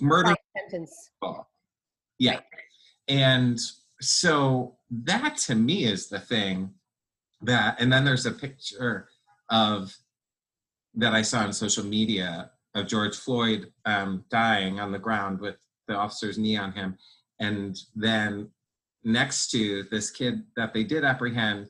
murder 0.00 0.30
Life 0.30 0.38
sentence. 0.58 1.10
Yeah. 2.18 2.32
Right. 2.32 2.42
And 3.06 3.60
so 4.00 4.76
that 4.90 5.36
to 5.46 5.54
me 5.54 5.84
is 5.84 6.08
the 6.08 6.18
thing 6.18 6.70
that, 7.42 7.80
and 7.80 7.92
then 7.92 8.04
there's 8.04 8.26
a 8.26 8.32
picture 8.32 9.08
of 9.50 9.96
that 10.94 11.12
I 11.12 11.22
saw 11.22 11.40
on 11.40 11.52
social 11.52 11.84
media 11.84 12.50
of 12.74 12.88
George 12.88 13.16
Floyd 13.16 13.72
um, 13.84 14.24
dying 14.28 14.80
on 14.80 14.90
the 14.90 14.98
ground 14.98 15.40
with 15.40 15.56
the 15.86 15.94
officer's 15.94 16.38
knee 16.38 16.56
on 16.56 16.72
him. 16.72 16.98
And 17.38 17.78
then 17.94 18.50
next 19.04 19.50
to 19.50 19.84
this 19.92 20.10
kid 20.10 20.42
that 20.56 20.74
they 20.74 20.82
did 20.82 21.04
apprehend, 21.04 21.68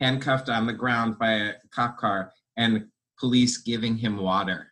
handcuffed 0.00 0.48
on 0.48 0.66
the 0.66 0.72
ground 0.72 1.18
by 1.18 1.32
a 1.32 1.52
cop 1.72 1.96
car, 1.98 2.32
and 2.56 2.86
police 3.18 3.58
giving 3.58 3.96
him 3.96 4.16
water, 4.16 4.68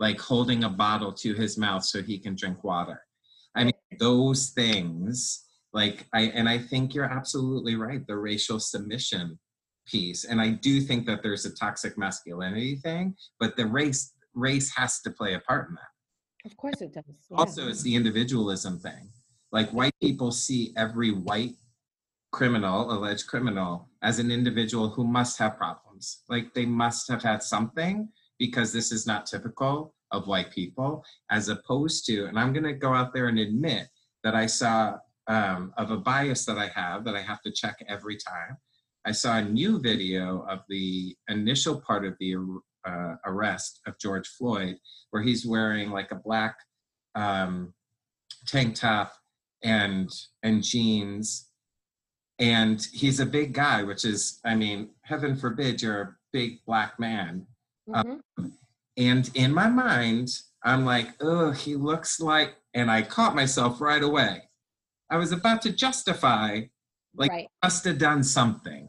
like 0.00 0.20
holding 0.20 0.64
a 0.64 0.68
bottle 0.68 1.12
to 1.12 1.34
his 1.34 1.56
mouth 1.58 1.84
so 1.84 2.02
he 2.02 2.18
can 2.18 2.34
drink 2.34 2.62
water. 2.64 3.00
I 3.54 3.64
mean, 3.64 3.72
those 3.98 4.50
things, 4.50 5.44
like, 5.72 6.06
I, 6.14 6.22
and 6.34 6.48
I 6.48 6.58
think 6.58 6.94
you're 6.94 7.04
absolutely 7.04 7.76
right, 7.76 8.06
the 8.06 8.16
racial 8.16 8.58
submission 8.60 9.38
piece. 9.86 10.24
And 10.24 10.40
I 10.40 10.50
do 10.50 10.80
think 10.80 11.06
that 11.06 11.22
there's 11.22 11.44
a 11.44 11.54
toxic 11.54 11.98
masculinity 11.98 12.76
thing, 12.76 13.14
but 13.38 13.56
the 13.56 13.66
race, 13.66 14.12
race 14.34 14.72
has 14.76 15.00
to 15.00 15.10
play 15.10 15.34
a 15.34 15.40
part 15.40 15.68
in 15.68 15.74
that 15.74 16.50
Of 16.50 16.56
course 16.56 16.80
it 16.80 16.92
does. 16.94 17.04
yeah. 17.30 17.36
also 17.36 17.68
it's 17.68 17.82
the 17.82 17.94
individualism 17.94 18.78
thing 18.78 19.10
like 19.50 19.68
white 19.70 19.94
people 20.00 20.32
see 20.32 20.72
every 20.76 21.10
white 21.10 21.54
criminal 22.32 22.90
alleged 22.90 23.26
criminal 23.26 23.90
as 24.02 24.18
an 24.18 24.30
individual 24.30 24.88
who 24.88 25.04
must 25.04 25.38
have 25.38 25.58
problems 25.58 25.91
like 26.28 26.52
they 26.54 26.66
must 26.66 27.08
have 27.08 27.22
had 27.22 27.42
something 27.42 28.08
because 28.38 28.72
this 28.72 28.92
is 28.92 29.06
not 29.06 29.26
typical 29.26 29.94
of 30.10 30.26
white 30.26 30.50
people 30.50 31.04
as 31.30 31.48
opposed 31.48 32.04
to 32.06 32.26
and 32.26 32.38
i'm 32.38 32.52
going 32.52 32.64
to 32.64 32.72
go 32.72 32.92
out 32.92 33.12
there 33.14 33.28
and 33.28 33.38
admit 33.38 33.88
that 34.24 34.34
i 34.34 34.46
saw 34.46 34.96
um, 35.28 35.72
of 35.76 35.90
a 35.90 35.96
bias 35.96 36.44
that 36.44 36.58
i 36.58 36.68
have 36.68 37.04
that 37.04 37.14
i 37.14 37.22
have 37.22 37.40
to 37.42 37.52
check 37.52 37.76
every 37.88 38.16
time. 38.16 38.56
I 39.04 39.10
saw 39.10 39.38
a 39.38 39.44
new 39.44 39.80
video 39.80 40.46
of 40.48 40.60
the 40.68 41.16
initial 41.28 41.80
part 41.80 42.04
of 42.04 42.14
the 42.20 42.36
uh, 42.84 43.14
arrest 43.26 43.80
of 43.86 43.98
george 43.98 44.28
floyd 44.28 44.76
where 45.10 45.22
he's 45.22 45.46
wearing 45.46 45.90
like 45.90 46.10
a 46.10 46.16
black 46.16 46.56
um, 47.14 47.72
tank 48.46 48.74
top 48.74 49.12
and 49.62 50.10
and 50.42 50.62
jeans 50.62 51.51
and 52.38 52.86
he's 52.92 53.20
a 53.20 53.26
big 53.26 53.52
guy 53.52 53.82
which 53.82 54.04
is 54.04 54.40
i 54.44 54.54
mean 54.54 54.90
heaven 55.02 55.36
forbid 55.36 55.80
you're 55.82 56.00
a 56.02 56.14
big 56.32 56.64
black 56.66 56.98
man 56.98 57.46
Mhm. 57.88 58.20
and 58.96 59.30
in 59.34 59.52
my 59.52 59.68
mind 59.68 60.28
i'm 60.64 60.84
like 60.84 61.08
oh 61.20 61.50
he 61.50 61.74
looks 61.74 62.20
like 62.20 62.54
and 62.74 62.90
i 62.90 63.02
caught 63.02 63.34
myself 63.34 63.80
right 63.80 64.02
away 64.02 64.42
i 65.10 65.16
was 65.16 65.32
about 65.32 65.62
to 65.62 65.72
justify 65.72 66.62
like 67.14 67.30
right. 67.30 67.48
must 67.62 67.84
have 67.84 67.98
done 67.98 68.22
something 68.22 68.88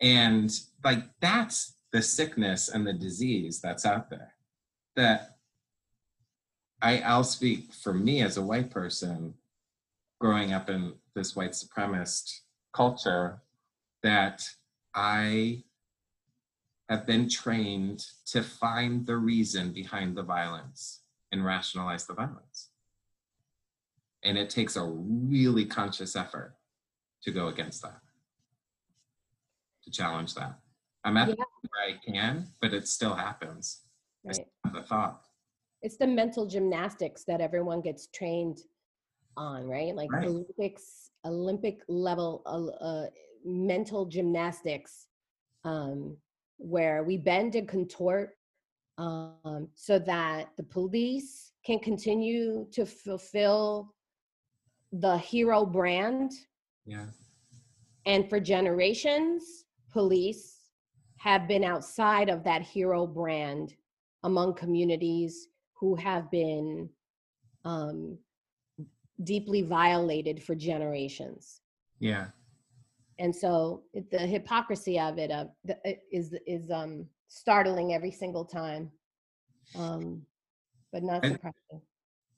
and 0.00 0.50
like 0.82 1.04
that's 1.20 1.76
the 1.92 2.02
sickness 2.02 2.68
and 2.68 2.86
the 2.86 2.92
disease 2.92 3.60
that's 3.60 3.86
out 3.86 4.10
there 4.10 4.34
that 4.96 5.36
I, 6.82 6.98
I'll 6.98 7.24
speak 7.24 7.72
for 7.72 7.94
me 7.94 8.20
as 8.20 8.36
a 8.36 8.42
white 8.42 8.70
person 8.70 9.34
growing 10.20 10.52
up 10.52 10.68
in 10.68 10.94
this 11.14 11.36
white 11.36 11.52
supremacist 11.52 12.40
culture 12.72 13.40
that 14.02 14.46
I 14.94 15.64
have 16.88 17.06
been 17.06 17.28
trained 17.28 18.04
to 18.26 18.42
find 18.42 19.06
the 19.06 19.16
reason 19.16 19.72
behind 19.72 20.16
the 20.16 20.22
violence 20.22 21.00
and 21.32 21.44
rationalize 21.44 22.06
the 22.06 22.14
violence. 22.14 22.70
And 24.22 24.36
it 24.36 24.50
takes 24.50 24.76
a 24.76 24.84
really 24.84 25.64
conscious 25.64 26.16
effort 26.16 26.56
to 27.22 27.30
go 27.30 27.48
against 27.48 27.82
that, 27.82 28.00
to 29.84 29.90
challenge 29.90 30.34
that. 30.34 30.58
I'm 31.04 31.16
at 31.16 31.28
the 31.28 31.36
Yeah. 31.38 31.44
where 31.70 31.88
I 31.88 31.98
can, 32.04 32.48
but 32.60 32.74
it 32.74 32.88
still 32.88 33.14
happens. 33.14 33.80
Right. 34.24 34.46
the 34.72 34.82
thought. 34.82 35.22
It's 35.82 35.98
the 35.98 36.06
mental 36.06 36.46
gymnastics 36.46 37.24
that 37.24 37.42
everyone 37.42 37.82
gets 37.82 38.06
trained 38.06 38.60
on, 39.36 39.66
right? 39.66 39.94
Like 39.94 40.10
Right. 40.10 40.26
Olympics, 40.26 41.03
Olympic 41.24 41.80
level 41.88 42.42
uh, 42.46 42.84
uh, 42.84 43.06
mental 43.44 44.06
gymnastics, 44.06 45.06
um, 45.64 46.16
where 46.58 47.02
we 47.04 47.16
bend 47.16 47.54
and 47.54 47.68
contort 47.68 48.36
um, 48.98 49.68
so 49.74 49.98
that 49.98 50.50
the 50.56 50.62
police 50.62 51.52
can 51.64 51.78
continue 51.78 52.66
to 52.72 52.86
fulfill 52.86 53.94
the 54.92 55.18
hero 55.18 55.66
brand 55.66 56.32
Yeah. 56.86 57.06
And 58.06 58.28
for 58.28 58.38
generations, 58.38 59.64
police 59.90 60.70
have 61.16 61.48
been 61.48 61.64
outside 61.64 62.28
of 62.28 62.44
that 62.44 62.62
hero 62.62 63.06
brand 63.06 63.74
among 64.24 64.54
communities 64.54 65.48
who 65.72 65.94
have 65.96 66.30
been 66.30 66.88
um, 67.64 68.18
deeply 69.22 69.62
violated 69.62 70.42
for 70.42 70.54
generations. 70.54 71.60
Yeah. 72.00 72.26
And 73.18 73.34
so 73.34 73.82
it, 73.92 74.10
the 74.10 74.18
hypocrisy 74.18 74.98
of 74.98 75.18
it 75.18 75.30
uh, 75.30 75.46
the, 75.64 75.78
is 76.10 76.34
is 76.46 76.70
um, 76.70 77.06
startling 77.28 77.94
every 77.94 78.10
single 78.10 78.44
time, 78.44 78.90
um, 79.76 80.22
but 80.92 81.02
not 81.04 81.24
surprising. 81.24 81.80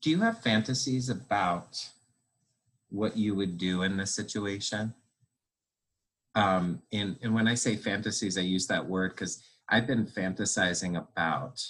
Do 0.03 0.11
you 0.11 0.21
have 0.21 0.43
fantasies 0.43 1.09
about 1.09 1.83
what 2.91 3.17
you 3.17 3.35
would 3.35 3.57
do 3.57 3.83
in 3.83 3.97
this 3.97 4.15
situation? 4.15 4.95
Um, 6.35 6.83
and, 6.93 7.17
and 7.23 7.35
when 7.35 7.49
I 7.49 7.55
say 7.55 7.77
fantasies, 7.77 8.37
I 8.37 8.43
use 8.43 8.67
that 8.67 8.87
word 8.87 9.13
because 9.13 9.43
I've 9.71 9.87
been 9.87 10.05
fantasizing 10.05 10.99
about 10.99 11.65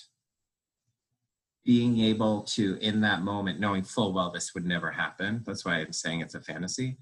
being 1.67 1.99
able 2.01 2.43
to, 2.43 2.79
in 2.81 3.01
that 3.01 3.23
moment, 3.23 3.59
knowing 3.61 3.83
full 3.83 4.13
well 4.15 4.31
this 4.31 4.55
would 4.55 4.65
never 4.65 4.91
happen. 4.93 5.43
That's 5.45 5.65
why 5.65 5.75
I'm 5.81 5.93
saying 5.93 6.21
it's 6.21 6.37
a 6.37 6.41
fantasy 6.41 6.97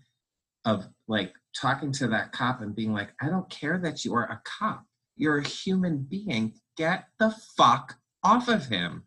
of 0.65 0.89
like 1.07 1.35
talking 1.55 1.93
to 1.93 2.09
that 2.09 2.33
cop 2.33 2.63
and 2.63 2.75
being 2.75 2.95
like, 2.95 3.11
I 3.21 3.29
don't 3.29 3.49
care 3.51 3.79
that 3.79 4.05
you 4.05 4.15
are 4.15 4.25
a 4.25 4.41
cop. 4.45 4.85
You're 5.17 5.39
a 5.39 5.47
human 5.47 5.99
being. 5.99 6.55
Get 6.79 7.05
the 7.19 7.31
fuck 7.57 7.97
off 8.25 8.49
of 8.49 8.67
him. 8.67 9.05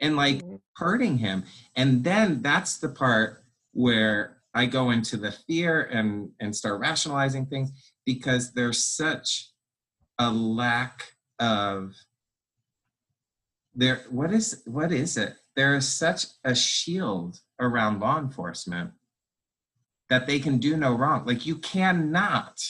And 0.00 0.16
like, 0.16 0.42
Mhm. 0.42 0.60
hurting 0.76 1.18
him 1.18 1.44
and 1.76 2.02
then 2.02 2.40
that's 2.42 2.78
the 2.78 2.88
part 2.88 3.44
where 3.72 4.42
i 4.54 4.66
go 4.66 4.90
into 4.90 5.16
the 5.16 5.30
fear 5.30 5.82
and 5.84 6.30
and 6.40 6.56
start 6.56 6.80
rationalizing 6.80 7.46
things 7.46 7.70
because 8.04 8.52
there's 8.52 8.82
such 8.84 9.50
a 10.18 10.30
lack 10.32 11.14
of 11.38 11.94
there 13.74 14.04
what 14.10 14.32
is 14.32 14.62
what 14.64 14.92
is 14.92 15.16
it? 15.16 15.34
There 15.56 15.74
is 15.74 15.88
such 15.88 16.26
a 16.44 16.54
shield 16.54 17.40
around 17.60 18.00
law 18.00 18.18
enforcement 18.18 18.92
that 20.08 20.26
they 20.26 20.38
can 20.38 20.58
do 20.58 20.76
no 20.76 20.94
wrong. 20.94 21.24
Like 21.26 21.46
you 21.46 21.56
cannot 21.56 22.60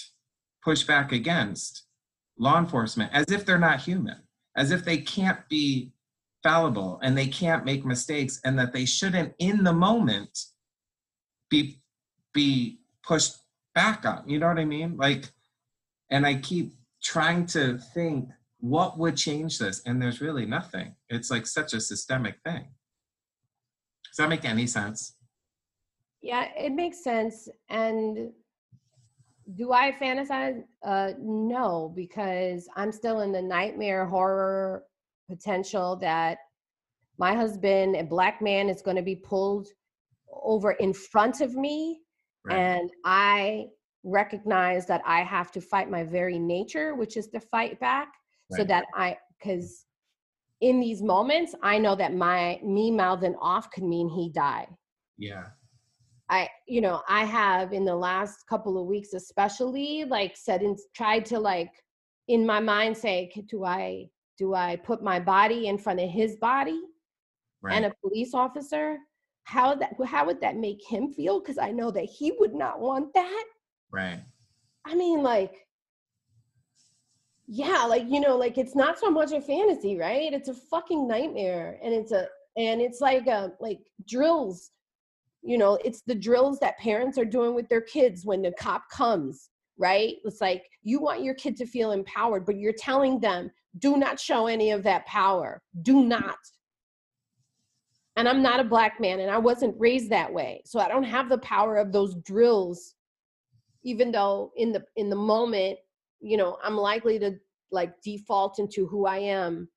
push 0.64 0.84
back 0.84 1.12
against 1.12 1.84
law 2.38 2.58
enforcement 2.58 3.12
as 3.12 3.30
if 3.30 3.44
they're 3.44 3.58
not 3.58 3.80
human 3.80 4.22
as 4.56 4.70
if 4.70 4.84
they 4.84 4.98
can't 4.98 5.48
be 5.48 5.92
fallible 6.42 6.98
and 7.02 7.16
they 7.16 7.26
can't 7.26 7.64
make 7.64 7.84
mistakes 7.84 8.40
and 8.44 8.58
that 8.58 8.72
they 8.72 8.84
shouldn't 8.84 9.32
in 9.38 9.64
the 9.64 9.72
moment 9.72 10.46
be 11.48 11.80
be 12.32 12.80
pushed 13.02 13.36
back 13.74 14.04
on. 14.04 14.28
You 14.28 14.38
know 14.38 14.48
what 14.48 14.58
i 14.58 14.64
mean? 14.64 14.96
Like 14.96 15.30
and 16.10 16.26
i 16.26 16.34
keep 16.34 16.74
trying 17.02 17.46
to 17.46 17.78
think 17.78 18.28
what 18.62 18.98
would 18.98 19.16
change 19.16 19.58
this 19.58 19.82
and 19.84 20.00
there's 20.00 20.20
really 20.20 20.46
nothing 20.46 20.94
it's 21.10 21.30
like 21.30 21.46
such 21.46 21.74
a 21.74 21.80
systemic 21.80 22.36
thing 22.44 22.64
does 24.04 24.16
that 24.16 24.28
make 24.28 24.44
any 24.44 24.66
sense 24.66 25.16
Yeah, 26.22 26.46
it 26.56 26.72
makes 26.72 27.02
sense. 27.02 27.48
And 27.68 28.30
do 29.56 29.72
I 29.72 29.90
fantasize? 29.90 30.62
Uh, 30.84 31.12
no, 31.20 31.92
because 31.96 32.68
I'm 32.76 32.92
still 32.92 33.20
in 33.20 33.32
the 33.32 33.42
nightmare 33.42 34.06
horror 34.06 34.84
potential 35.28 35.96
that 35.96 36.38
my 37.18 37.34
husband, 37.34 37.96
a 37.96 38.04
black 38.04 38.40
man, 38.40 38.68
is 38.68 38.82
going 38.82 38.96
to 38.96 39.02
be 39.02 39.16
pulled 39.16 39.66
over 40.44 40.72
in 40.72 40.92
front 40.92 41.40
of 41.40 41.54
me. 41.54 42.00
Right. 42.44 42.56
And 42.56 42.90
I 43.04 43.66
recognize 44.04 44.86
that 44.86 45.02
I 45.04 45.22
have 45.22 45.50
to 45.52 45.60
fight 45.60 45.90
my 45.90 46.04
very 46.04 46.38
nature, 46.38 46.94
which 46.94 47.16
is 47.16 47.26
to 47.28 47.40
fight 47.40 47.80
back, 47.80 48.08
so 48.56 48.64
that 48.64 48.84
I, 48.94 49.16
because 49.38 49.86
in 50.60 50.80
these 50.80 51.02
moments, 51.02 51.54
I 51.62 51.78
know 51.78 51.94
that 51.96 52.14
my 52.14 52.60
me 52.62 52.90
mouthing 52.90 53.34
off 53.40 53.70
could 53.70 53.84
mean 53.84 54.08
he 54.08 54.30
die. 54.30 54.68
yeah 55.18 55.44
I, 56.30 56.48
you 56.66 56.80
know, 56.80 57.02
I 57.08 57.24
have 57.26 57.74
in 57.74 57.84
the 57.84 57.94
last 57.94 58.46
couple 58.48 58.80
of 58.80 58.86
weeks, 58.86 59.12
especially 59.12 60.04
like 60.04 60.34
said 60.34 60.62
and 60.62 60.78
tried 60.94 61.26
to 61.26 61.38
like 61.38 61.70
in 62.28 62.46
my 62.46 62.58
mind 62.58 62.96
say, 62.96 63.30
do 63.48 63.64
I 63.64 64.06
do 64.38 64.54
I 64.54 64.76
put 64.76 65.02
my 65.02 65.20
body 65.20 65.66
in 65.66 65.76
front 65.76 66.00
of 66.00 66.08
his 66.08 66.36
body 66.36 66.80
Right. 67.60 67.76
and 67.76 67.84
a 67.84 67.92
police 68.00 68.32
officer? 68.34 68.96
How 69.44 69.74
that 69.74 69.94
how 70.06 70.24
would 70.24 70.40
that 70.40 70.56
make 70.56 70.80
him 70.88 71.12
feel? 71.12 71.40
Because 71.40 71.58
I 71.58 71.70
know 71.70 71.90
that 71.90 72.04
he 72.04 72.32
would 72.38 72.54
not 72.54 72.80
want 72.80 73.12
that. 73.14 73.44
right. 73.90 74.20
I 74.86 74.94
mean, 74.94 75.22
like, 75.22 75.54
yeah, 77.54 77.84
like 77.84 78.06
you 78.08 78.18
know, 78.18 78.34
like 78.34 78.56
it's 78.56 78.74
not 78.74 78.98
so 78.98 79.10
much 79.10 79.32
a 79.32 79.40
fantasy, 79.40 79.98
right? 79.98 80.32
It's 80.32 80.48
a 80.48 80.54
fucking 80.54 81.06
nightmare, 81.06 81.78
and 81.82 81.92
it's 81.92 82.10
a 82.10 82.26
and 82.56 82.80
it's 82.80 83.02
like 83.02 83.28
uh 83.28 83.50
like 83.60 83.80
drills. 84.08 84.70
You 85.42 85.58
know, 85.58 85.78
it's 85.84 86.00
the 86.00 86.14
drills 86.14 86.58
that 86.60 86.78
parents 86.78 87.18
are 87.18 87.26
doing 87.26 87.54
with 87.54 87.68
their 87.68 87.82
kids 87.82 88.24
when 88.24 88.40
the 88.40 88.52
cop 88.58 88.88
comes, 88.90 89.50
right? 89.76 90.14
It's 90.24 90.40
like 90.40 90.64
you 90.82 90.98
want 90.98 91.24
your 91.24 91.34
kid 91.34 91.58
to 91.58 91.66
feel 91.66 91.92
empowered, 91.92 92.46
but 92.46 92.56
you're 92.56 92.72
telling 92.72 93.20
them, 93.20 93.50
do 93.80 93.98
not 93.98 94.18
show 94.18 94.46
any 94.46 94.70
of 94.70 94.82
that 94.84 95.04
power. 95.04 95.60
Do 95.82 96.04
not. 96.04 96.38
And 98.16 98.30
I'm 98.30 98.40
not 98.40 98.60
a 98.60 98.64
black 98.64 98.98
man, 98.98 99.20
and 99.20 99.30
I 99.30 99.36
wasn't 99.36 99.78
raised 99.78 100.08
that 100.08 100.32
way, 100.32 100.62
so 100.64 100.80
I 100.80 100.88
don't 100.88 101.02
have 101.02 101.28
the 101.28 101.38
power 101.38 101.76
of 101.76 101.92
those 101.92 102.14
drills 102.24 102.94
even 103.84 104.12
though 104.12 104.52
in 104.56 104.72
the 104.72 104.84
in 104.96 105.10
the 105.10 105.16
moment 105.16 105.76
you 106.22 106.36
know 106.36 106.56
i'm 106.62 106.76
likely 106.76 107.18
to 107.18 107.32
like 107.70 107.92
default 108.02 108.58
into 108.58 108.86
who 108.86 109.06
i 109.06 109.18
am 109.18 109.68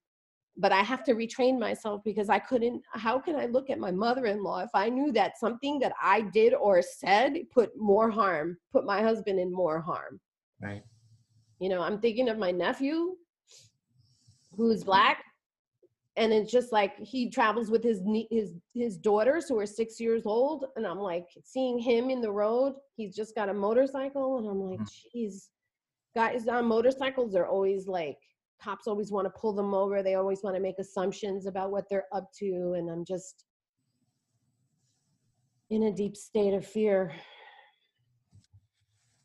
but 0.56 0.72
i 0.72 0.82
have 0.82 1.02
to 1.04 1.14
retrain 1.14 1.58
myself 1.58 2.00
because 2.04 2.28
i 2.28 2.38
couldn't 2.38 2.80
how 2.92 3.18
can 3.18 3.36
i 3.36 3.46
look 3.46 3.68
at 3.68 3.78
my 3.78 3.90
mother-in-law 3.90 4.60
if 4.60 4.70
i 4.74 4.88
knew 4.88 5.12
that 5.12 5.38
something 5.38 5.78
that 5.78 5.92
i 6.00 6.20
did 6.20 6.54
or 6.54 6.80
said 6.80 7.36
put 7.52 7.70
more 7.76 8.10
harm 8.10 8.56
put 8.72 8.86
my 8.86 9.02
husband 9.02 9.38
in 9.38 9.52
more 9.52 9.80
harm? 9.80 10.20
Right. 10.62 10.82
you 11.58 11.68
know 11.68 11.82
i'm 11.82 12.00
thinking 12.00 12.28
of 12.28 12.38
my 12.38 12.50
nephew 12.50 13.16
who's 14.56 14.80
mm-hmm. 14.80 14.86
black 14.86 15.24
and 16.16 16.32
it's 16.32 16.50
just 16.50 16.72
like 16.72 16.98
he 16.98 17.28
travels 17.28 17.70
with 17.70 17.82
his 17.82 18.00
his 18.30 18.54
his 18.74 18.96
daughters 18.96 19.48
who 19.48 19.58
are 19.58 19.66
six 19.66 20.00
years 20.00 20.22
old 20.24 20.64
and 20.76 20.86
i'm 20.86 20.98
like 20.98 21.26
seeing 21.44 21.78
him 21.78 22.08
in 22.08 22.20
the 22.20 22.30
road 22.30 22.74
he's 22.96 23.14
just 23.14 23.34
got 23.34 23.48
a 23.48 23.54
motorcycle 23.54 24.38
and 24.38 24.48
i'm 24.48 24.60
like 24.60 24.80
mm. 24.80 24.90
geez 25.12 25.50
guys 26.16 26.48
on 26.48 26.64
motorcycles 26.64 27.36
are 27.36 27.46
always 27.46 27.86
like 27.86 28.16
cops 28.60 28.86
always 28.86 29.12
want 29.12 29.26
to 29.26 29.38
pull 29.38 29.52
them 29.52 29.74
over 29.74 30.02
they 30.02 30.14
always 30.14 30.42
want 30.42 30.56
to 30.56 30.62
make 30.62 30.78
assumptions 30.78 31.44
about 31.44 31.70
what 31.70 31.84
they're 31.90 32.06
up 32.10 32.30
to 32.32 32.74
and 32.76 32.90
i'm 32.90 33.04
just 33.04 33.44
in 35.68 35.84
a 35.84 35.92
deep 35.92 36.16
state 36.16 36.54
of 36.54 36.66
fear 36.66 37.12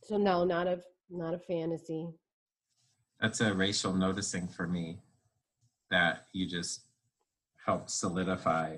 so 0.03 0.17
no 0.17 0.43
not 0.43 0.67
a 0.67 0.81
not 1.09 1.33
a 1.33 1.39
fantasy 1.39 2.09
That's 3.21 3.39
a 3.39 3.53
racial 3.53 3.93
noticing 3.93 4.47
for 4.47 4.67
me 4.67 4.99
that 5.91 6.25
you 6.33 6.45
just 6.45 6.81
helped 7.65 7.91
solidify 7.91 8.77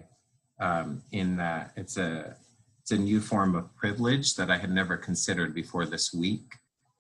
um, 0.59 1.01
in 1.11 1.37
that 1.37 1.71
it's 1.75 1.97
a 1.97 2.35
it's 2.81 2.91
a 2.91 2.97
new 2.97 3.21
form 3.21 3.55
of 3.55 3.73
privilege 3.75 4.35
that 4.35 4.51
I 4.51 4.57
had 4.57 4.69
never 4.69 4.97
considered 4.97 5.55
before 5.55 5.85
this 5.85 6.13
week. 6.13 6.51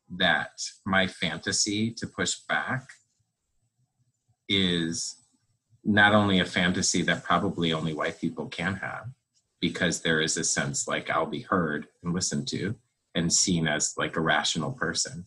That 0.09 0.51
my 0.85 1.07
fantasy 1.07 1.91
to 1.93 2.07
push 2.07 2.35
back 2.47 2.85
is 4.47 5.15
not 5.83 6.13
only 6.13 6.39
a 6.39 6.45
fantasy 6.45 7.01
that 7.03 7.23
probably 7.23 7.73
only 7.73 7.93
white 7.93 8.19
people 8.19 8.47
can 8.47 8.75
have, 8.75 9.07
because 9.59 10.01
there 10.01 10.21
is 10.21 10.37
a 10.37 10.43
sense 10.43 10.87
like 10.87 11.09
I'll 11.09 11.25
be 11.25 11.41
heard 11.41 11.87
and 12.03 12.13
listened 12.13 12.47
to 12.49 12.75
and 13.15 13.31
seen 13.31 13.67
as 13.67 13.93
like 13.97 14.15
a 14.17 14.21
rational 14.21 14.71
person, 14.71 15.25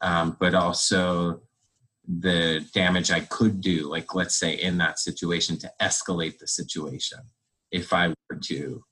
um, 0.00 0.36
but 0.38 0.54
also 0.54 1.40
the 2.06 2.64
damage 2.74 3.10
I 3.10 3.20
could 3.20 3.60
do, 3.60 3.88
like 3.88 4.14
let's 4.14 4.34
say 4.34 4.54
in 4.54 4.78
that 4.78 4.98
situation, 4.98 5.56
to 5.58 5.72
escalate 5.80 6.38
the 6.38 6.46
situation 6.46 7.20
if 7.70 7.92
I 7.92 8.08
were 8.08 8.38
to 8.44 8.84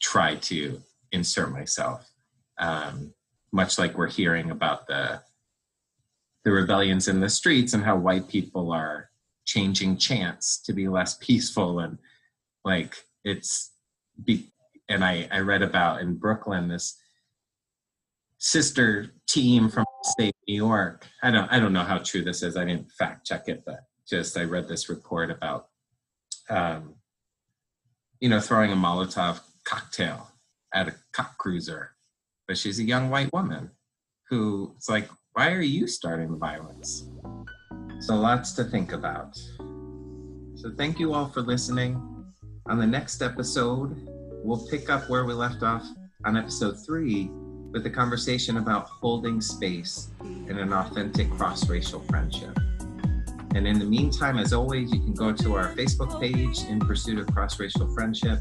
try 0.00 0.36
to 0.36 0.82
insert 1.12 1.52
myself. 1.52 2.10
Um, 2.58 3.14
much 3.58 3.76
like 3.76 3.98
we're 3.98 4.08
hearing 4.20 4.52
about 4.52 4.86
the 4.86 5.20
the 6.44 6.52
rebellions 6.52 7.08
in 7.08 7.18
the 7.18 7.28
streets 7.28 7.74
and 7.74 7.82
how 7.82 7.96
white 7.96 8.28
people 8.28 8.70
are 8.70 9.10
changing 9.46 9.96
chants 9.96 10.62
to 10.62 10.72
be 10.72 10.86
less 10.86 11.18
peaceful 11.20 11.80
and 11.80 11.98
like 12.64 12.94
it's 13.24 13.72
be 14.24 14.52
and 14.88 15.04
I, 15.04 15.28
I 15.32 15.40
read 15.40 15.62
about 15.62 16.00
in 16.00 16.14
Brooklyn 16.14 16.68
this 16.68 16.96
sister 18.38 19.10
team 19.28 19.68
from 19.68 19.84
state 20.04 20.36
New 20.46 20.54
York. 20.54 21.04
I 21.24 21.32
don't 21.32 21.50
I 21.52 21.58
don't 21.58 21.72
know 21.72 21.82
how 21.82 21.98
true 21.98 22.22
this 22.22 22.44
is. 22.44 22.56
I 22.56 22.64
didn't 22.64 22.92
fact 22.92 23.26
check 23.26 23.48
it, 23.48 23.64
but 23.66 23.80
just 24.08 24.38
I 24.38 24.44
read 24.44 24.68
this 24.68 24.88
report 24.88 25.32
about 25.32 25.66
um, 26.48 26.94
you 28.20 28.28
know 28.28 28.38
throwing 28.38 28.70
a 28.70 28.76
Molotov 28.76 29.40
cocktail 29.64 30.28
at 30.72 30.86
a 30.86 30.94
cop 31.12 31.36
cruiser, 31.38 31.90
but 32.48 32.56
she's 32.56 32.80
a 32.80 32.82
young 32.82 33.10
white 33.10 33.30
woman 33.32 33.70
who 34.30 34.72
it's 34.76 34.88
like, 34.88 35.08
why 35.34 35.52
are 35.52 35.60
you 35.60 35.86
starting 35.86 36.32
the 36.32 36.38
violence? 36.38 37.04
So 38.00 38.16
lots 38.16 38.52
to 38.52 38.64
think 38.64 38.92
about. 38.92 39.36
So 40.56 40.72
thank 40.76 40.98
you 40.98 41.12
all 41.12 41.28
for 41.28 41.42
listening. 41.42 42.02
On 42.68 42.78
the 42.78 42.86
next 42.86 43.22
episode, 43.22 43.94
we'll 44.42 44.66
pick 44.68 44.88
up 44.90 45.08
where 45.08 45.24
we 45.24 45.34
left 45.34 45.62
off 45.62 45.86
on 46.24 46.36
episode 46.36 46.76
three 46.84 47.30
with 47.70 47.82
the 47.82 47.90
conversation 47.90 48.56
about 48.56 48.88
holding 48.88 49.40
space 49.40 50.08
in 50.20 50.58
an 50.58 50.72
authentic 50.72 51.30
cross 51.30 51.68
racial 51.68 52.00
friendship. 52.00 52.58
And 53.54 53.66
in 53.66 53.78
the 53.78 53.84
meantime, 53.84 54.38
as 54.38 54.52
always, 54.52 54.92
you 54.92 55.00
can 55.00 55.14
go 55.14 55.32
to 55.32 55.54
our 55.56 55.74
Facebook 55.74 56.20
page, 56.20 56.64
In 56.64 56.80
Pursuit 56.80 57.18
of 57.18 57.26
Cross 57.28 57.60
Racial 57.60 57.92
Friendship. 57.94 58.38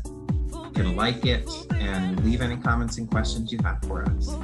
Can 0.77 0.95
like 0.95 1.25
it 1.25 1.49
and 1.73 2.23
leave 2.23 2.39
any 2.39 2.55
comments 2.55 2.99
and 2.99 3.09
questions 3.09 3.51
you 3.51 3.57
have 3.63 3.81
for 3.87 4.03
us. 4.03 4.35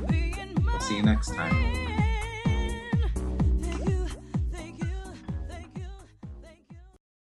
We'll 0.66 0.80
see 0.80 0.98
you 0.98 1.04
next 1.04 1.36
time. 1.36 1.83